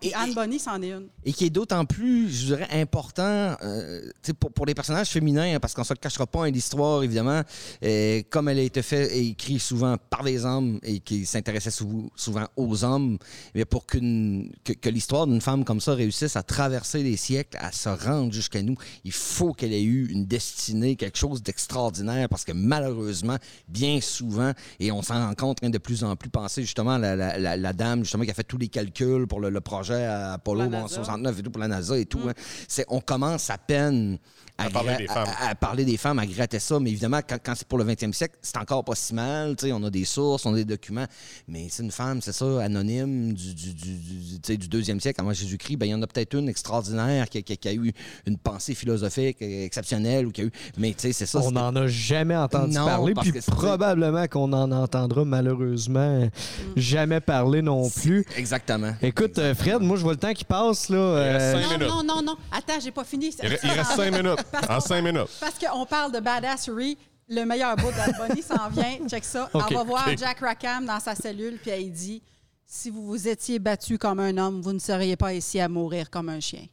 Puis 0.00 0.10
Et- 0.10 0.14
Anne 0.14 0.34
Bonny, 0.34 0.58
c'en 0.58 0.80
est 0.82 0.90
une. 0.90 1.08
Et 1.24 1.32
qui 1.32 1.46
est 1.46 1.50
d'autant 1.50 1.86
plus, 1.86 2.28
je 2.28 2.46
dirais, 2.46 2.68
important 2.72 3.56
euh, 3.62 4.02
pour, 4.38 4.52
pour 4.52 4.66
les 4.66 4.74
personnages 4.74 5.08
féminins, 5.08 5.54
hein, 5.54 5.60
parce 5.60 5.72
qu'on 5.72 5.80
ne 5.82 5.86
se 5.86 5.94
le 5.94 5.98
cachera 5.98 6.26
pas, 6.26 6.44
hein, 6.44 6.50
l'histoire, 6.50 7.02
évidemment, 7.02 7.40
euh, 7.82 8.22
comme 8.28 8.48
elle 8.50 8.58
a 8.58 8.62
été 8.62 8.82
faite 8.82 9.10
et 9.12 9.28
écrite 9.28 9.60
souvent 9.60 9.96
par 10.10 10.22
des 10.22 10.44
hommes 10.44 10.78
et 10.82 11.00
qui 11.00 11.24
s'intéressait 11.24 11.70
sou- 11.70 12.10
souvent 12.14 12.46
aux 12.56 12.84
hommes, 12.84 13.16
mais 13.54 13.64
pour 13.64 13.86
qu'une, 13.86 14.52
que, 14.64 14.74
que 14.74 14.90
l'histoire 14.90 15.26
d'une 15.26 15.40
femme 15.40 15.64
comme 15.64 15.80
ça 15.80 15.94
réussisse 15.94 16.36
à 16.36 16.42
traverser 16.42 17.02
les 17.02 17.16
siècles, 17.16 17.56
à 17.58 17.72
se 17.72 17.88
rendre 17.88 18.32
jusqu'à 18.34 18.60
nous, 18.60 18.76
il 19.04 19.12
faut 19.12 19.54
qu'elle 19.54 19.72
ait 19.72 19.82
eu 19.82 20.08
une 20.10 20.26
destinée, 20.26 20.96
quelque 20.96 21.16
chose 21.18 21.42
d'extraordinaire, 21.42 22.28
parce 22.28 22.44
que 22.44 22.52
malheureusement, 22.52 23.38
bien 23.68 24.00
souvent, 24.02 24.52
et 24.78 24.92
on 24.92 25.00
s'en 25.00 25.26
rend 25.26 25.34
compte 25.34 25.58
hein, 25.62 25.70
de 25.70 25.78
plus 25.78 26.04
en 26.04 26.16
plus, 26.16 26.28
penser 26.28 26.60
justement 26.62 26.92
à 26.92 26.98
la, 26.98 27.16
la- 27.16 27.38
la- 27.38 27.56
la 27.56 27.72
dame 27.72 28.00
justement 28.00 28.24
qui 28.24 28.30
a 28.30 28.34
fait 28.34 28.44
tous 28.44 28.58
les 28.58 28.68
calculs 28.68 29.26
pour 29.26 29.40
le, 29.40 29.43
le 29.50 29.60
projet 29.60 30.04
Apollo 30.04 30.62
Pour 30.62 30.70
la 30.72 30.76
bon, 30.78 30.82
NASA. 30.84 30.94
69 30.96 31.38
et 31.38 31.42
tout 31.42 31.50
pour 31.50 31.60
la 31.60 31.68
NASA 31.68 31.98
et 31.98 32.06
tout. 32.06 32.20
hein. 32.28 32.32
C'est, 32.68 32.84
on 32.88 33.00
commence 33.00 33.50
à 33.50 33.58
peine 33.58 34.18
à, 34.56 34.66
À 34.66 34.70
parler 34.70 34.96
des 34.98 35.06
femmes. 35.08 35.26
à- 35.40 35.48
à 35.48 35.54
parler 35.56 35.84
des 35.84 35.96
femmes, 35.96 36.18
à 36.20 36.26
gratter 36.26 36.60
ça. 36.60 36.78
Mais 36.78 36.90
évidemment, 36.90 37.18
quand, 37.28 37.38
quand 37.44 37.54
c'est 37.56 37.66
pour 37.66 37.76
le 37.78 37.84
20e 37.84 38.12
siècle, 38.12 38.36
c'est 38.40 38.56
encore 38.56 38.84
pas 38.84 38.94
si 38.94 39.12
mal. 39.12 39.56
tu 39.56 39.66
sais, 39.66 39.72
On 39.72 39.82
a 39.82 39.90
des 39.90 40.04
sources, 40.04 40.46
on 40.46 40.52
a 40.52 40.56
des 40.56 40.64
documents. 40.64 41.06
Mais 41.48 41.66
c'est 41.70 41.82
une 41.82 41.90
femme, 41.90 42.20
c'est 42.22 42.30
ça, 42.32 42.62
anonyme 42.62 43.32
du, 43.32 43.52
du, 43.52 43.74
du, 43.74 44.38
du- 44.38 44.56
du 44.58 44.68
deuxième 44.68 45.00
siècle 45.00 45.20
avant 45.20 45.32
Jésus-Christ. 45.32 45.76
Ben, 45.76 45.86
il 45.86 45.90
y 45.90 45.94
en 45.94 46.02
a 46.02 46.06
peut-être 46.06 46.34
une 46.38 46.48
extraordinaire 46.48 47.28
qui, 47.28 47.42
qui- 47.42 47.56
qui 47.58 47.68
a 47.68 47.74
eu 47.74 47.92
une 48.26 48.38
pensée 48.38 48.74
philosophique 48.76 49.38
exceptionnelle. 49.42 50.26
Ou 50.26 50.30
qui 50.30 50.42
a 50.42 50.44
eu... 50.44 50.52
Mais 50.78 50.90
tu 50.90 51.00
sais, 51.08 51.12
c'est 51.12 51.26
ça. 51.26 51.40
on 51.40 51.50
n'en 51.50 51.74
a 51.74 51.88
jamais 51.88 52.36
entendu 52.36 52.74
Non, 52.76 52.84
parler, 52.84 53.14
puis 53.14 53.32
probablement 53.48 54.28
qu'on 54.28 54.52
en 54.52 54.70
entendra 54.70 55.24
malheureusement 55.24 56.28
jamais 56.76 57.20
parler 57.20 57.60
non 57.62 57.90
plus. 57.90 58.24
Exactement. 58.36 58.94
Écoute, 59.02 59.33
euh, 59.38 59.54
Fred, 59.54 59.80
moi, 59.80 59.96
je 59.96 60.02
vois 60.02 60.12
le 60.12 60.18
temps 60.18 60.32
qui 60.32 60.44
passe. 60.44 60.88
Là, 60.88 61.14
reste 61.14 61.42
euh, 61.42 61.52
cinq 61.52 61.62
Non, 61.62 61.72
minutes. 61.78 61.88
non, 61.88 62.02
non, 62.16 62.22
non. 62.22 62.36
Attends, 62.52 62.80
j'ai 62.80 62.90
pas 62.90 63.04
fini. 63.04 63.26
Il, 63.42 63.48
re- 63.48 63.58
il 63.62 63.70
reste 63.70 63.92
cinq 63.92 64.10
minutes. 64.12 64.42
Parce 64.52 64.64
En 64.64 64.74
qu'on- 64.74 64.80
cinq 64.80 65.02
minutes. 65.02 65.28
Parce 65.40 65.54
qu'on 65.58 65.86
parle 65.86 66.12
de 66.12 66.20
badassery. 66.20 66.96
Le 67.28 67.44
meilleur 67.44 67.74
bout 67.76 67.90
d'Albany 67.92 68.42
s'en 68.46 68.68
vient. 68.68 68.98
Check 69.08 69.24
ça. 69.24 69.48
Elle 69.68 69.74
va 69.76 69.82
voir. 69.84 70.08
Jack 70.16 70.40
Rackham 70.40 70.84
dans 70.86 71.00
sa 71.00 71.14
cellule, 71.14 71.58
puis 71.60 71.70
elle 71.70 71.90
dit 71.90 72.22
Si 72.66 72.90
vous 72.90 73.06
vous 73.06 73.28
étiez 73.28 73.58
battu 73.58 73.96
comme 73.96 74.20
un 74.20 74.36
homme, 74.36 74.60
vous 74.60 74.72
ne 74.74 74.78
seriez 74.78 75.16
pas 75.16 75.32
ici 75.32 75.58
à 75.58 75.68
mourir 75.68 76.10
comme 76.10 76.28
un 76.28 76.40
chien. 76.40 76.66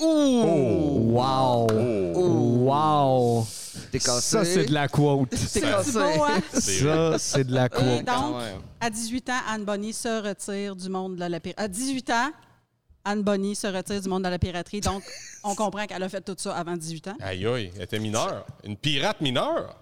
Wow! 0.00 1.66
Wow! 2.14 3.46
T'es 3.90 3.98
cassé? 3.98 4.20
Ça, 4.20 4.44
c'est 4.44 4.66
de 4.66 4.72
la 4.72 4.88
quote. 4.88 5.30
T'es 5.30 5.36
C'est 5.36 5.60
cassé. 5.60 5.92
beau, 5.92 6.24
hein? 6.24 6.40
Ça, 6.52 7.18
c'est 7.18 7.44
de 7.44 7.52
la 7.54 7.66
Et 7.66 7.68
quote. 7.70 8.04
donc, 8.04 8.06
Ah 8.10 8.86
à 8.86 8.90
18 8.90 9.30
ans, 9.30 9.40
Anne 9.48 9.64
Bonny 9.64 9.92
se 9.92 10.22
retire 10.26 10.74
du 10.76 10.88
monde 10.88 11.16
de 11.16 11.24
la 11.24 11.40
piraterie. 11.40 11.64
À 11.64 11.68
18 11.68 12.10
ans, 12.10 12.30
Anne 13.04 13.22
Bonny 13.22 13.54
se 13.54 13.66
retire 13.66 14.00
du 14.00 14.08
monde 14.08 14.24
de 14.24 14.28
la 14.28 14.38
piraterie. 14.38 14.80
Donc, 14.80 15.02
on 15.44 15.54
comprend 15.54 15.86
qu'elle 15.86 16.02
a 16.02 16.08
fait 16.08 16.20
tout 16.22 16.34
ça 16.36 16.56
avant 16.56 16.76
18 16.76 17.08
ans. 17.08 17.16
Aïe, 17.20 17.46
aïe, 17.46 17.70
elle 17.76 17.82
était 17.82 17.98
mineure. 18.00 18.44
Une 18.64 18.76
pirate 18.76 19.20
mineure? 19.20 19.76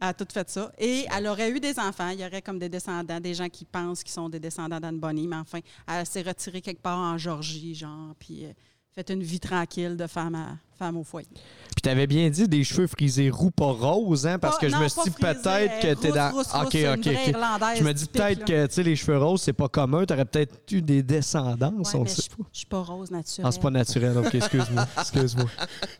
Elle 0.00 0.08
a 0.08 0.14
tout 0.14 0.26
fait 0.32 0.48
ça. 0.48 0.70
Et 0.78 1.06
elle 1.16 1.26
aurait 1.26 1.50
eu 1.50 1.60
des 1.60 1.78
enfants. 1.78 2.08
Il 2.10 2.20
y 2.20 2.24
aurait 2.26 2.42
comme 2.42 2.58
des 2.58 2.68
descendants, 2.68 3.20
des 3.20 3.34
gens 3.34 3.48
qui 3.48 3.64
pensent 3.64 4.02
qu'ils 4.02 4.12
sont 4.12 4.28
des 4.28 4.40
descendants 4.40 4.78
d'Anne 4.80 4.98
Bonny. 4.98 5.26
Mais 5.26 5.36
enfin, 5.36 5.60
elle 5.86 6.06
s'est 6.06 6.22
retirée 6.22 6.60
quelque 6.60 6.82
part 6.82 6.98
en 6.98 7.18
Georgie, 7.18 7.74
genre, 7.74 8.14
puis 8.18 8.44
euh, 8.46 8.52
fait 8.92 9.10
une 9.10 9.22
vie 9.22 9.40
tranquille 9.40 9.96
de 9.96 10.06
femme, 10.06 10.34
à, 10.34 10.56
femme 10.78 10.96
au 10.96 11.04
foyer. 11.04 11.26
Puis 11.32 11.82
t'avais 11.82 12.06
bien 12.06 12.28
dit 12.30 12.48
des 12.48 12.64
cheveux 12.64 12.86
frisés 12.86 13.30
roux, 13.30 13.50
pas 13.50 13.66
roses, 13.66 14.26
hein? 14.26 14.38
Parce 14.38 14.56
Pas- 14.56 14.60
que 14.62 14.68
je 14.68 14.74
non, 14.74 14.80
me 14.82 14.88
suis 14.88 15.02
dit 15.04 15.10
peut-être 15.10 15.80
que 15.80 15.86
euh, 15.88 15.94
t'es 15.94 16.10
dans. 16.12 16.30
rousse, 16.30 16.46
rousse, 16.48 16.64
ok, 16.66 16.76
ok, 16.96 17.76
Je 17.78 17.82
me 17.84 17.92
dis 17.92 18.06
peut-être 18.06 18.44
que 18.44 18.66
tu 18.66 18.72
sais, 18.74 18.82
les 18.82 18.96
cheveux 18.96 19.18
roses, 19.18 19.42
c'est 19.42 19.52
pas 19.52 19.68
commun. 19.68 20.04
T'aurais 20.04 20.24
peut-être 20.24 20.54
eu 20.72 20.82
des 20.82 21.02
descendances, 21.02 21.92
Ouais, 21.92 22.00
on 22.00 22.04
mais 22.04 22.10
le 22.10 22.16
je 22.16 22.22
sait 22.22 22.28
pas. 22.30 22.44
je 22.52 22.58
suis 22.58 22.66
pas 22.66 22.80
rose 22.82 23.10
naturelle. 23.10 23.46
Ah, 23.48 23.52
c'est 23.52 23.60
pas 23.62 23.70
naturel. 23.70 24.16
Ok, 24.18 24.34
excuse-moi. 24.34 24.86
Excuse-moi. 24.98 25.46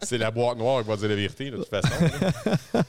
C'est 0.03 0.19
la 0.19 0.31
boîte 0.31 0.59
noire 0.59 0.83
qui 0.83 0.89
va 0.89 0.97
dire 0.97 1.09
la 1.09 1.15
vérité, 1.17 1.51
de 1.51 1.57
toute 1.57 1.69
façon. 1.69 1.89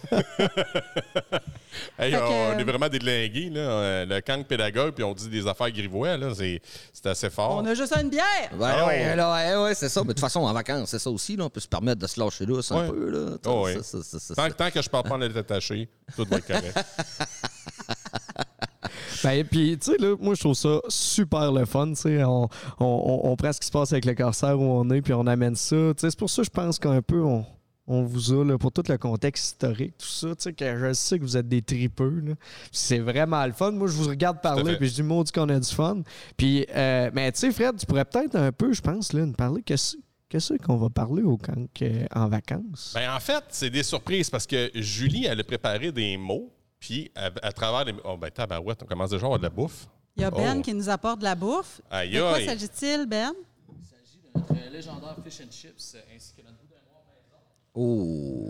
Hey, 1.98 2.12
que, 2.12 2.18
on 2.18 2.58
est 2.58 2.64
vraiment 2.64 2.90
délingués, 2.90 3.50
là. 3.52 3.60
Euh, 3.60 4.06
Le 4.06 4.20
camp 4.22 4.46
pédagogue, 4.46 4.94
puis 4.94 5.04
on 5.04 5.14
dit 5.14 5.30
des 5.30 5.46
affaires 5.48 5.70
grivois, 5.72 6.18
là. 6.18 6.34
C'est 6.36 6.62
c'est 6.92 7.06
assez 7.06 7.30
fort. 7.30 7.58
On 7.62 7.66
a 7.66 7.74
juste 7.74 7.94
une 8.02 8.10
bière. 8.10 8.26
Ouais, 8.58 8.72
Oh. 8.82 8.88
ouais, 8.88 9.16
ouais, 9.16 9.64
ouais, 9.64 9.76
c'est 9.76 9.88
ça. 9.88 10.02
Mais 10.02 10.08
de 10.08 10.14
toute 10.14 10.20
façon, 10.22 10.42
en 10.42 10.52
vacances, 10.54 10.90
c'est 10.90 11.00
ça 11.00 11.10
aussi. 11.10 11.36
Là, 11.38 11.46
on 11.46 11.50
peut 11.50 11.60
se 11.60 11.68
permettre 11.80 12.02
de 12.02 12.08
se 12.08 12.20
lâcher 12.20 12.46
lousse 12.46 12.72
un 12.72 12.82
Ouais. 12.82 12.90
peu. 12.90 13.10
Là. 13.10 13.38
Oh, 13.48 13.64
ouais. 13.66 13.76
Ça, 13.76 13.84
ça, 13.84 14.04
ça, 14.04 14.20
ça, 14.20 14.36
Tant, 14.36 14.44
ça. 14.48 14.52
tant 14.52 14.72
que 14.72 14.82
je 14.82 14.90
parle 14.90 15.04
pas 15.10 15.16
en 15.16 15.22
être 15.22 15.38
attaché, 15.38 15.90
tout 16.16 16.26
va 16.30 16.38
être 16.38 16.48
correct. 16.48 16.78
Ben, 19.24 19.44
puis, 19.46 19.78
tu 19.78 19.92
sais, 19.92 19.98
là, 19.98 20.16
moi, 20.20 20.34
je 20.34 20.40
trouve 20.40 20.54
ça 20.54 20.80
super 20.88 21.52
le 21.52 21.66
fun. 21.66 21.90
Tu 21.90 21.96
sais, 21.96 22.24
on, 22.24 22.44
on, 22.80 22.86
on- 22.86 23.22
on 23.32 23.36
prend 23.36 23.52
ce 23.52 23.60
qui 23.60 23.68
se 23.68 23.72
passe 23.72 23.92
avec 23.92 24.06
le 24.06 24.14
corsaire 24.16 24.58
où 24.58 24.64
on 24.64 24.90
est, 24.92 25.02
puis 25.02 25.12
on 25.14 25.28
amène 25.28 25.56
ça. 25.56 25.76
Tu 25.76 26.02
sais, 26.02 26.10
c'est 26.10 26.18
pour 26.20 26.30
ça 26.30 26.42
que 26.42 26.46
je 26.46 26.50
pense 26.52 26.80
qu'un 26.80 27.02
peu, 27.02 27.22
on, 27.22 27.46
on 27.86 28.04
vous 28.04 28.32
a, 28.32 28.46
là, 28.46 28.58
pour 28.58 28.72
tout 28.72 28.84
le 28.88 28.98
contexte 28.98 29.46
historique, 29.48 29.98
tout 29.98 30.08
ça. 30.08 30.28
Tu 30.30 30.36
sais, 30.44 30.54
que 30.54 30.80
je 30.80 30.94
sais 30.94 31.20
que 31.20 31.24
vous 31.24 31.36
êtes 31.36 31.50
des 31.50 31.62
tripeux. 31.62 32.22
là. 32.26 32.34
C'est 32.72 33.00
vraiment 33.00 33.46
le 33.46 33.52
fun. 33.52 33.72
Moi, 33.72 33.88
je 33.88 33.94
vous 33.94 34.08
regarde 34.08 34.40
parler, 34.42 34.78
puis 34.78 34.88
je 34.88 34.94
dis, 34.96 35.04
maudit 35.04 35.34
qu'on 35.34 35.50
a 35.50 35.60
du 35.60 35.70
fun. 35.70 36.02
Puis, 36.38 36.66
euh, 36.74 37.12
mais 37.14 37.30
tu 37.34 37.40
sais, 37.40 37.52
Fred, 37.52 37.76
tu 37.78 37.86
pourrais 37.86 38.06
peut-être 38.06 38.36
un 38.38 38.54
peu, 38.54 38.72
je 38.72 38.82
pense, 38.82 39.12
là, 39.12 39.26
nous 39.26 39.34
parler. 39.34 39.62
Qu'est-ce 39.64 39.98
qu'est-ce 40.30 40.54
qu'on 40.54 40.78
va 40.78 40.90
parler 40.90 41.24
au 41.24 41.38
camp 41.38 41.68
euh, 41.82 42.06
en 42.16 42.28
vacances? 42.30 42.92
Ben, 42.96 43.14
en 43.14 43.20
fait, 43.20 43.44
c'est 43.50 43.70
des 43.70 43.84
surprises 43.84 44.30
parce 44.30 44.46
que 44.48 44.70
Julie, 44.76 45.26
elle 45.26 45.40
a 45.40 45.44
préparé 45.44 45.92
des 45.92 46.16
mots, 46.18 46.54
puis 46.80 47.12
à, 47.16 47.30
à 47.42 47.52
travers 47.52 47.84
les. 47.86 47.94
Oh, 48.06 48.16
ben, 48.18 48.30
tabarouette, 48.32 48.82
on 48.84 48.86
commence 48.86 49.10
déjà 49.10 49.24
à 49.24 49.26
avoir 49.26 49.40
de 49.40 49.44
la 49.44 49.50
bouffe. 49.50 49.88
Il 50.16 50.22
y 50.22 50.26
a 50.26 50.32
Ben 50.32 50.58
Oh. 50.60 50.62
qui 50.62 50.74
nous 50.74 50.90
apporte 50.90 51.20
de 51.20 51.24
la 51.24 51.36
bouffe. 51.36 51.82
Aïe, 51.90 52.12
De 52.12 52.20
quoi 52.20 52.40
s'agit-il, 52.46 53.06
Ben? 53.08 53.32
Notre 54.36 54.54
légendaire 54.72 55.16
fish 55.24 55.42
and 55.42 55.52
chips 55.52 55.96
ainsi 56.16 56.34
que 56.34 56.42
notre 56.44 56.58
boudin 56.60 56.76
noir 56.88 57.04
maison. 57.08 57.38
Oh. 57.74 58.50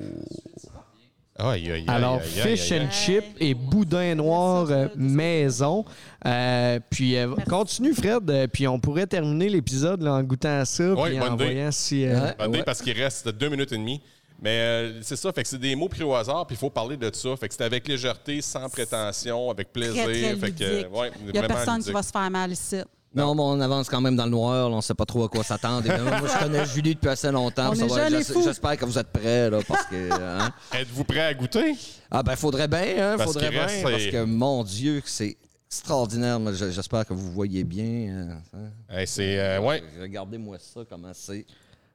Aïe, 0.75 0.98
aïe, 1.39 1.71
aïe. 1.71 1.86
Alors, 1.88 2.19
aïe, 2.21 2.28
fish 2.56 2.71
and 2.71 2.91
chip 2.91 3.23
et 3.39 3.54
boudin 3.54 4.15
noir 4.15 4.67
euh, 4.69 4.88
maison. 4.95 5.86
Euh, 6.25 6.80
puis 6.89 7.15
euh, 7.17 7.34
continue, 7.49 7.93
Fred. 7.93 8.47
puis 8.52 8.67
on 8.67 8.80
pourrait 8.80 9.08
terminer 9.08 9.49
l'épisode 9.49 10.02
là, 10.02 10.13
en 10.13 10.23
goûtant 10.23 10.60
à 10.60 10.65
ça. 10.65 10.93
Ouais, 10.93 11.12
puis 11.12 11.19
bonne 11.19 11.30
en 11.30 11.36
idée. 11.36 11.45
voyant 11.45 11.71
si. 11.71 12.06
euh, 12.06 12.32
Ouais. 12.47 12.63
Parce 12.63 12.82
qu'il 12.82 12.97
reste 13.02 13.30
deux 13.30 13.49
minutes 13.49 13.71
et 13.71 13.78
demie. 13.78 14.02
Mais 14.41 14.52
euh, 14.52 15.02
c'est 15.02 15.17
ça, 15.17 15.34
fait 15.34 15.43
que 15.43 15.49
c'est 15.49 15.58
des 15.58 15.75
mots 15.75 15.89
pris 15.89 16.02
au 16.04 16.15
hasard, 16.15 16.47
puis 16.47 16.56
il 16.56 16.60
faut 16.60 16.69
parler 16.69 16.95
de 16.95 17.10
ça. 17.13 17.36
Fait 17.36 17.49
que 17.49 17.54
c'est 17.54 17.63
avec 17.63 17.86
légèreté, 17.88 18.41
sans 18.41 18.69
prétention, 18.69 19.49
avec 19.52 19.73
plaisir. 19.73 20.06
Très, 20.06 20.13
très 20.21 20.36
fait 20.38 20.52
que, 20.52 20.63
ludique. 20.63 20.88
ouais, 20.95 21.12
Il 21.19 21.32
n'y 21.32 21.38
a 21.38 21.41
vraiment 21.41 21.47
personne 21.56 21.73
qui 21.73 21.80
ludique. 21.80 21.93
va 21.93 22.04
se 22.04 22.12
faire 22.12 22.32
mal 22.32 22.52
ici. 22.52 22.78
Non, 23.15 23.34
mais 23.34 23.41
on 23.41 23.60
avance 23.60 23.89
quand 23.89 24.02
même 24.02 24.15
dans 24.15 24.26
le 24.26 24.32
noir. 24.32 24.69
là, 24.69 24.74
on 24.74 24.78
ne 24.78 24.82
sait 24.82 24.93
pas 24.93 25.06
trop 25.06 25.24
à 25.24 25.30
quoi 25.30 25.43
s'attendre. 25.43 25.88
Moi, 25.88 26.30
je 26.32 26.43
connais 26.45 26.65
Julie 26.74 26.93
depuis 26.93 27.10
assez 27.10 27.32
longtemps. 27.32 27.72
On 27.72 27.76
ça 27.76 27.86
est 27.86 27.88
va- 27.88 27.95
jeunes 28.10 28.19
et 28.22 28.24
j'es- 28.24 28.34
fous. 28.34 28.43
J'espère 28.43 28.78
que 28.78 28.86
vous 28.86 28.98
êtes 29.00 29.08
prêts, 29.12 29.50
là, 29.50 29.60
parce 29.67 29.86
que... 29.86 30.12
hein. 30.13 30.52
Êtes-vous 30.80 31.04
prêt 31.04 31.22
à 31.22 31.34
goûter? 31.34 31.76
Ah 32.12 32.22
ben, 32.22 32.36
faudrait 32.36 32.67
bien, 32.67 33.13
hein, 33.13 33.15
Parce 33.17 33.34
faudrait 33.34 33.50
bien, 33.50 33.65
reste, 33.65 33.84
parce 33.84 34.04
c'est- 34.04 34.12
que, 34.12 34.24
mon 34.24 34.63
Dieu, 34.63 35.02
c'est 35.06 35.38
extraordinaire. 35.67 36.39
J'espère 36.54 37.06
que 37.06 37.13
vous 37.13 37.32
voyez 37.32 37.63
bien. 37.63 37.84
euh, 37.84 38.34
hein. 38.56 38.69
Hey, 38.89 39.08
c'est. 39.08 39.39
euh, 39.39 39.60
ouais. 39.60 39.82
Regardez-moi 40.00 40.58
ça, 40.60 40.82
comment 40.89 41.12
c'est 41.13 41.45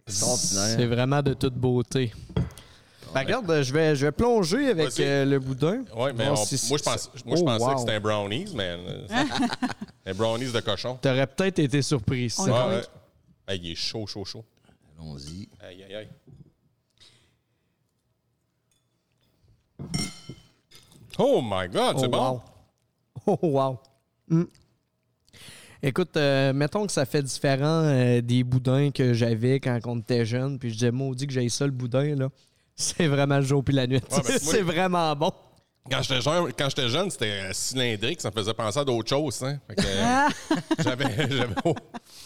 C'est 0.06 0.12
extraordinaire. 0.12 0.88
vraiment 0.88 1.22
de 1.22 1.34
toute 1.34 1.54
beauté. 1.54 2.12
Ben, 3.14 3.20
regarde, 3.20 3.62
je 3.62 3.72
vais, 3.72 3.94
je 3.96 4.06
vais 4.06 4.12
plonger 4.12 4.68
avec 4.70 4.88
Vas-y. 4.90 5.04
euh, 5.06 5.24
le 5.24 5.38
boudin. 5.38 5.84
Ouais, 5.96 6.12
mais 6.12 6.24
Voir 6.26 6.32
on- 6.40 6.44
si- 6.44 6.68
moi, 6.68 6.78
je 6.78 6.82
pense, 6.82 7.10
moi, 7.24 7.36
je 7.36 7.42
Oh, 7.42 7.44
pensais 7.46 7.64
wow. 7.64 7.74
que 7.74 7.80
c'était 7.80 7.92
un 7.92 8.00
brownies, 8.00 8.52
mais. 8.54 8.76
euh, 8.78 9.06
un 10.06 10.14
brownies 10.14 10.52
de 10.52 10.60
cochon. 10.60 10.98
T'aurais 11.00 11.26
peut-être 11.26 11.58
été 11.60 11.80
surpris. 11.82 12.28
ça. 12.30 12.42
On 12.42 12.46
est 12.46 12.50
Ouais, 12.50 12.58
convaincu. 12.58 12.76
ouais. 13.48 13.54
Hey, 13.54 13.60
il 13.62 13.72
est 13.72 13.74
chaud, 13.76 14.06
chaud, 14.06 14.24
chaud. 14.24 14.44
Allons-y. 14.98 15.48
Aïe, 15.60 15.84
aïe, 15.84 15.94
aïe. 15.94 16.08
Oh 21.18 21.40
my 21.42 21.68
God, 21.68 21.98
c'est 21.98 22.06
Oh, 22.06 22.08
bon. 22.08 22.30
wow. 22.32 22.42
Oh, 23.26 23.38
wow. 23.42 23.78
Mm. 24.28 24.42
Écoute, 25.82 26.16
euh, 26.16 26.52
mettons 26.52 26.86
que 26.86 26.92
ça 26.92 27.04
fait 27.06 27.22
différent 27.22 27.84
euh, 27.84 28.20
des 28.20 28.42
boudins 28.42 28.90
que 28.90 29.12
j'avais 29.14 29.60
quand 29.60 29.78
on 29.86 29.98
était 30.00 30.24
jeune, 30.26 30.58
puis 30.58 30.70
je 30.70 30.74
disais, 30.74 30.90
maudit 30.90 31.26
que 31.26 31.32
j'ai 31.32 31.48
ça, 31.48 31.64
le 31.66 31.72
boudin, 31.72 32.14
là. 32.16 32.28
C'est 32.76 33.06
vraiment 33.06 33.36
le 33.38 33.44
jour 33.44 33.62
puis 33.64 33.74
la 33.74 33.86
nuit. 33.86 33.96
Ouais, 33.96 34.02
ben, 34.10 34.22
moi- 34.28 34.38
c'est 34.38 34.62
vraiment 34.62 35.14
bon. 35.16 35.32
Quand 35.90 36.00
j'étais 36.02 36.20
jeune, 36.22 36.52
quand 36.56 36.68
j'étais 36.70 36.88
jeune, 36.88 37.10
c'était 37.10 37.30
euh, 37.30 37.50
cylindrique, 37.52 38.20
ça 38.20 38.30
me 38.30 38.34
faisait 38.34 38.54
penser 38.54 38.78
à 38.78 38.84
d'autres 38.84 39.08
choses. 39.08 39.42
Hein? 39.42 39.58
Fait 39.68 39.74
que, 39.76 39.82
euh, 39.86 40.58
j'avais, 40.82 41.28
j'avais-. 41.30 41.54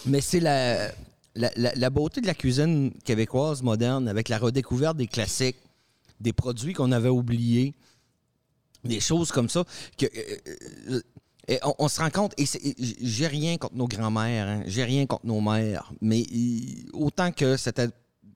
Mais 0.07 0.21
c'est 0.21 0.39
la, 0.41 0.89
la, 1.35 1.51
la- 1.57 1.75
la 1.75 1.91
beauté 1.91 2.21
de 2.21 2.27
la 2.27 2.35
cuisine 2.35 2.93
québécoise 3.05 3.63
moderne 3.63 4.07
avec 4.09 4.29
la 4.29 4.39
redécouverte 4.39 4.97
des 4.97 5.09
classiques, 5.09 5.57
des 6.21 6.33
produits 6.33 6.73
qu'on 6.73 6.93
avait 6.93 7.09
oubliés, 7.09 7.75
des 8.85 9.01
choses 9.01 9.33
comme 9.33 9.49
ça. 9.49 9.65
Que, 9.99 10.07
euh, 10.07 11.01
et 11.49 11.59
on, 11.65 11.75
on 11.81 11.89
se 11.89 11.99
rend 12.01 12.11
compte, 12.11 12.35
et 12.39 12.45
j'ai 13.01 13.27
rien 13.27 13.57
contre 13.57 13.75
nos 13.75 13.89
grands-mères, 13.89 14.47
hein, 14.47 14.63
j'ai 14.67 14.85
rien 14.85 15.05
contre 15.07 15.27
nos 15.27 15.41
mères, 15.41 15.93
mais 16.01 16.25
autant 16.93 17.33
que 17.33 17.57
c'était 17.57 17.89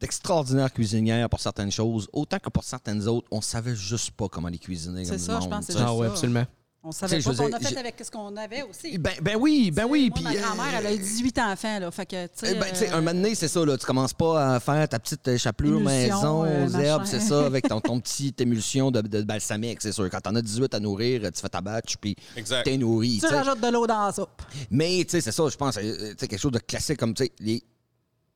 d'extraordinaires 0.03 0.73
cuisinières 0.73 1.31
pour 1.31 1.41
certaines 1.41 1.71
choses, 1.71 2.09
autant 2.13 2.39
que 2.39 2.51
pour 2.51 2.65
certaines 2.65 3.07
autres, 3.07 3.29
on 3.31 3.41
savait 3.41 3.77
juste 3.77 4.11
pas 4.11 4.29
comment 4.29 4.49
les 4.49 4.59
cuisiner. 4.59 5.05
C'est 5.05 5.13
comme 5.13 5.19
ça, 5.19 5.41
je 5.41 5.49
pense 5.49 5.67
que 5.67 5.73
c'est. 5.73 5.79
Ah 5.79 5.95
oui, 5.95 6.09
absolument. 6.09 6.45
On 6.85 6.91
savait 6.91 7.21
pas 7.21 7.33
qu'on 7.33 7.53
a 7.53 7.61
fait 7.61 7.77
avec 7.79 7.95
ce 8.05 8.11
qu'on 8.11 8.37
avait 8.37 8.63
aussi. 8.63 8.99
Ben, 8.99 9.13
ben 9.23 9.37
oui, 9.39 9.71
ben 9.71 9.87
oui. 9.89 10.11
Moi, 10.13 10.21
ma 10.25 10.35
grand-mère, 10.35 10.75
euh, 10.75 10.79
elle 10.81 10.87
a 10.89 10.95
eu 10.95 10.99
18 10.99 11.39
enfants, 11.39 11.79
là. 11.79 11.89
Fait 11.93 12.07
que, 12.07 12.27
tu 12.27 12.31
sais. 12.35 12.55
Eh 12.57 12.59
ben, 12.59 12.67
euh, 12.67 12.93
un 12.93 12.97
moment 12.97 13.15
donné, 13.15 13.37
c'est 13.37 13.47
ça, 13.47 13.65
là. 13.65 13.79
Tu 13.79 13.87
commences 13.87 14.15
pas 14.15 14.55
à 14.57 14.59
faire 14.59 14.89
ta 14.89 14.99
petite 14.99 15.29
euh, 15.29 15.39
chapelure 15.39 15.79
maison 15.79 16.45
euh, 16.45 16.67
aux 16.67 16.71
herbes, 16.77 17.05
c'est 17.07 17.21
ça, 17.21 17.47
avec 17.47 17.69
ton, 17.69 17.81
ton 17.81 18.01
petit 18.01 18.35
émulsion 18.37 18.91
de, 18.91 19.01
de 19.01 19.23
balsamique, 19.23 19.81
c'est 19.81 19.93
sûr. 19.93 20.11
Quand 20.11 20.23
t'en 20.23 20.35
as 20.35 20.43
18 20.43 20.75
à 20.75 20.81
nourrir, 20.81 21.21
tu 21.33 21.41
fais 21.41 21.49
ta 21.49 21.61
batch, 21.61 21.99
puis 22.01 22.17
t'es 22.65 22.77
nourri. 22.77 23.21
Tu 23.21 23.33
rajoutes 23.33 23.61
de 23.61 23.69
l'eau 23.69 23.87
dans 23.87 24.07
la 24.07 24.13
soupe. 24.13 24.43
Mais, 24.69 25.05
tu 25.05 25.11
sais, 25.11 25.21
c'est 25.21 25.31
ça, 25.31 25.49
je 25.49 25.57
pense, 25.57 25.77
euh, 25.77 26.11
tu 26.11 26.17
sais, 26.19 26.27
quelque 26.27 26.41
chose 26.41 26.51
de 26.51 26.59
classique 26.59 26.99
comme, 26.99 27.15
tu 27.15 27.27
sais, 27.27 27.33
les 27.39 27.63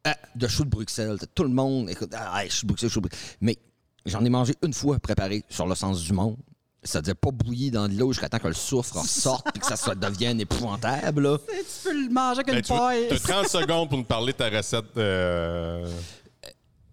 ah, 0.05 0.17
de 0.35 0.49
choux 0.49 0.65
de 0.65 0.71
Bruxelles. 0.71 1.19
Tout 1.35 1.43
le 1.45 1.49
monde, 1.51 1.91
écoute, 1.91 2.13
ah, 2.17 2.43
choux 2.49 2.67
de 2.67 2.69
Bruxelles, 2.73 2.91
choux 2.91 3.01
de 3.01 3.09
Bruxelles. 3.09 3.37
Mais 3.41 3.59
j'en 4.05 4.25
ai 4.25 4.29
mangé 4.31 4.55
une 4.63 4.73
fois 4.73 4.99
préparé 4.99 5.45
sur 5.49 5.67
le 5.67 5.75
sens 5.75 6.03
du 6.03 6.13
monde. 6.13 6.37
c'est-à-dire 6.85 7.17
pas 7.17 7.33
bouillir 7.33 7.73
dans 7.73 7.89
de 7.89 7.95
l'eau 7.99 8.13
jusqu'à 8.13 8.29
temps 8.29 8.39
que 8.39 8.47
le 8.47 8.55
soufre 8.55 9.01
ressorte 9.01 9.47
puis 9.53 9.61
que 9.61 9.67
ça 9.67 9.75
soit, 9.77 9.97
devienne 9.97 10.41
épouvantable. 10.41 11.23
là. 11.23 11.39
Tu 11.39 11.55
peux 11.83 11.93
le 12.05 12.09
manger 12.11 12.41
avec 12.43 12.47
Ben, 12.47 12.57
une 12.59 12.63
tu 12.63 12.69
paille. 12.73 13.09
as 13.11 13.19
30 13.19 13.49
secondes 13.49 13.89
pour 13.89 13.99
nous 13.99 14.05
parler 14.05 14.33
de 14.33 14.39
ta 14.39 14.49
recette. 14.49 14.97
euh, 14.97 15.91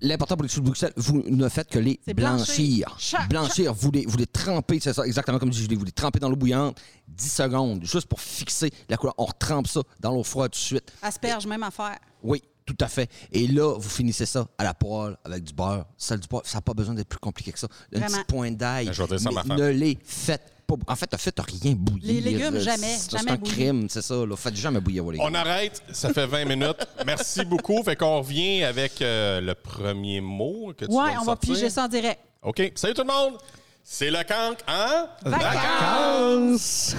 L'important 0.02 0.36
pour 0.36 0.44
les 0.44 0.50
choux 0.50 0.60
de 0.60 0.66
Bruxelles, 0.66 0.92
vous 0.98 1.24
ne 1.30 1.48
faites 1.48 1.70
que 1.70 1.80
les 1.80 1.98
blanchir. 2.14 2.98
blanchir. 3.30 3.74
Vous 3.74 3.90
les, 3.92 4.06
vous 4.06 4.18
les 4.18 4.26
trempez, 4.28 4.82
c'est 4.82 4.92
ça, 4.92 5.06
exactement 5.06 5.40
comme 5.40 5.54
je 5.54 5.66
dis, 5.66 5.76
vous 5.76 5.86
les 5.86 5.94
trempez 5.94 6.20
dans 6.20 6.28
l'eau 6.30 6.36
bouillante 6.36 6.78
10 7.08 7.30
secondes, 7.32 7.86
juste 7.86 8.08
pour 8.08 8.20
fixer 8.20 8.70
la 8.90 8.98
couleur. 8.98 9.14
On 9.18 9.24
retrempe 9.26 9.66
ça 9.68 9.82
dans 10.02 10.12
l'eau 10.12 10.24
froide 10.24 10.52
tout 10.52 10.58
de 10.60 10.64
suite. 10.64 10.92
Asperge, 11.02 11.46
même 11.48 11.64
affaire. 11.64 12.00
Oui, 12.22 12.42
tout 12.66 12.78
à 12.82 12.88
fait. 12.88 13.10
Et 13.32 13.48
là, 13.48 13.78
vous 13.78 13.90
finissez 13.90 14.26
ça 14.26 14.48
à 14.58 14.64
la 14.64 14.74
poêle 14.74 15.18
avec 15.26 15.44
du 15.44 15.54
beurre, 15.54 15.86
sel 15.98 16.20
du 16.20 16.28
beurre. 16.28 16.42
Ça 16.46 16.58
n'a 16.58 16.62
pas 16.62 16.74
besoin 16.74 16.94
d'être 16.96 17.10
plus 17.10 17.20
compliqué 17.20 17.52
que 17.52 17.60
ça. 17.60 17.68
Un 17.96 18.00
Vraiment. 18.00 18.18
petit 18.18 18.24
point 18.26 18.52
d'ail. 18.52 18.90
Je 18.92 19.02
vais 19.04 19.08
dire 19.08 19.20
ça 19.20 19.30
à 19.30 19.32
Mais 19.32 19.36
ma 19.36 19.44
femme. 19.44 19.58
Ne 19.58 19.70
les 19.70 19.98
faites 20.04 20.42
pas. 20.68 20.76
En 20.88 20.96
fait, 20.96 21.10
faites 21.18 21.40
rien 21.40 21.74
bouillir. 21.76 22.14
Les 22.14 22.22
légumes, 22.22 22.58
jamais, 22.60 22.96
C'est 22.98 23.12
jamais 23.12 23.32
un 23.32 23.36
bouillir. 23.36 23.54
crime, 23.56 23.90
c'est 23.90 24.02
ça. 24.02 24.16
Là. 24.26 24.36
Faites 24.38 24.56
jamais 24.56 24.80
bouillir 24.80 25.04
vos 25.04 25.12
légumes. 25.12 25.28
On 25.30 25.34
arrête, 25.34 25.84
ça 25.92 26.14
fait 26.14 26.26
20 26.26 26.46
minutes. 26.46 26.88
Merci 27.06 27.44
beaucoup. 27.46 27.84
Fait 27.84 27.96
qu'on 27.96 28.20
revient 28.20 28.64
avec 28.64 29.02
euh, 29.02 29.42
le 29.42 29.56
premier 29.56 30.22
mot 30.22 30.74
que 30.78 30.86
tu 30.86 30.92
Ouais, 30.92 31.12
on 31.16 31.20
va 31.20 31.26
sortir. 31.26 31.54
piger 31.54 31.70
ça 31.70 31.84
en 31.86 31.88
direct. 31.90 32.20
OK. 32.42 32.72
Salut 32.76 32.94
tout 32.94 33.02
le 33.02 33.08
monde. 33.08 33.38
C'est 33.84 34.10
le 34.10 34.24
canc, 34.24 34.58
hein? 34.68 35.08
Vacances! 35.26 35.44
Vacances! 35.54 36.96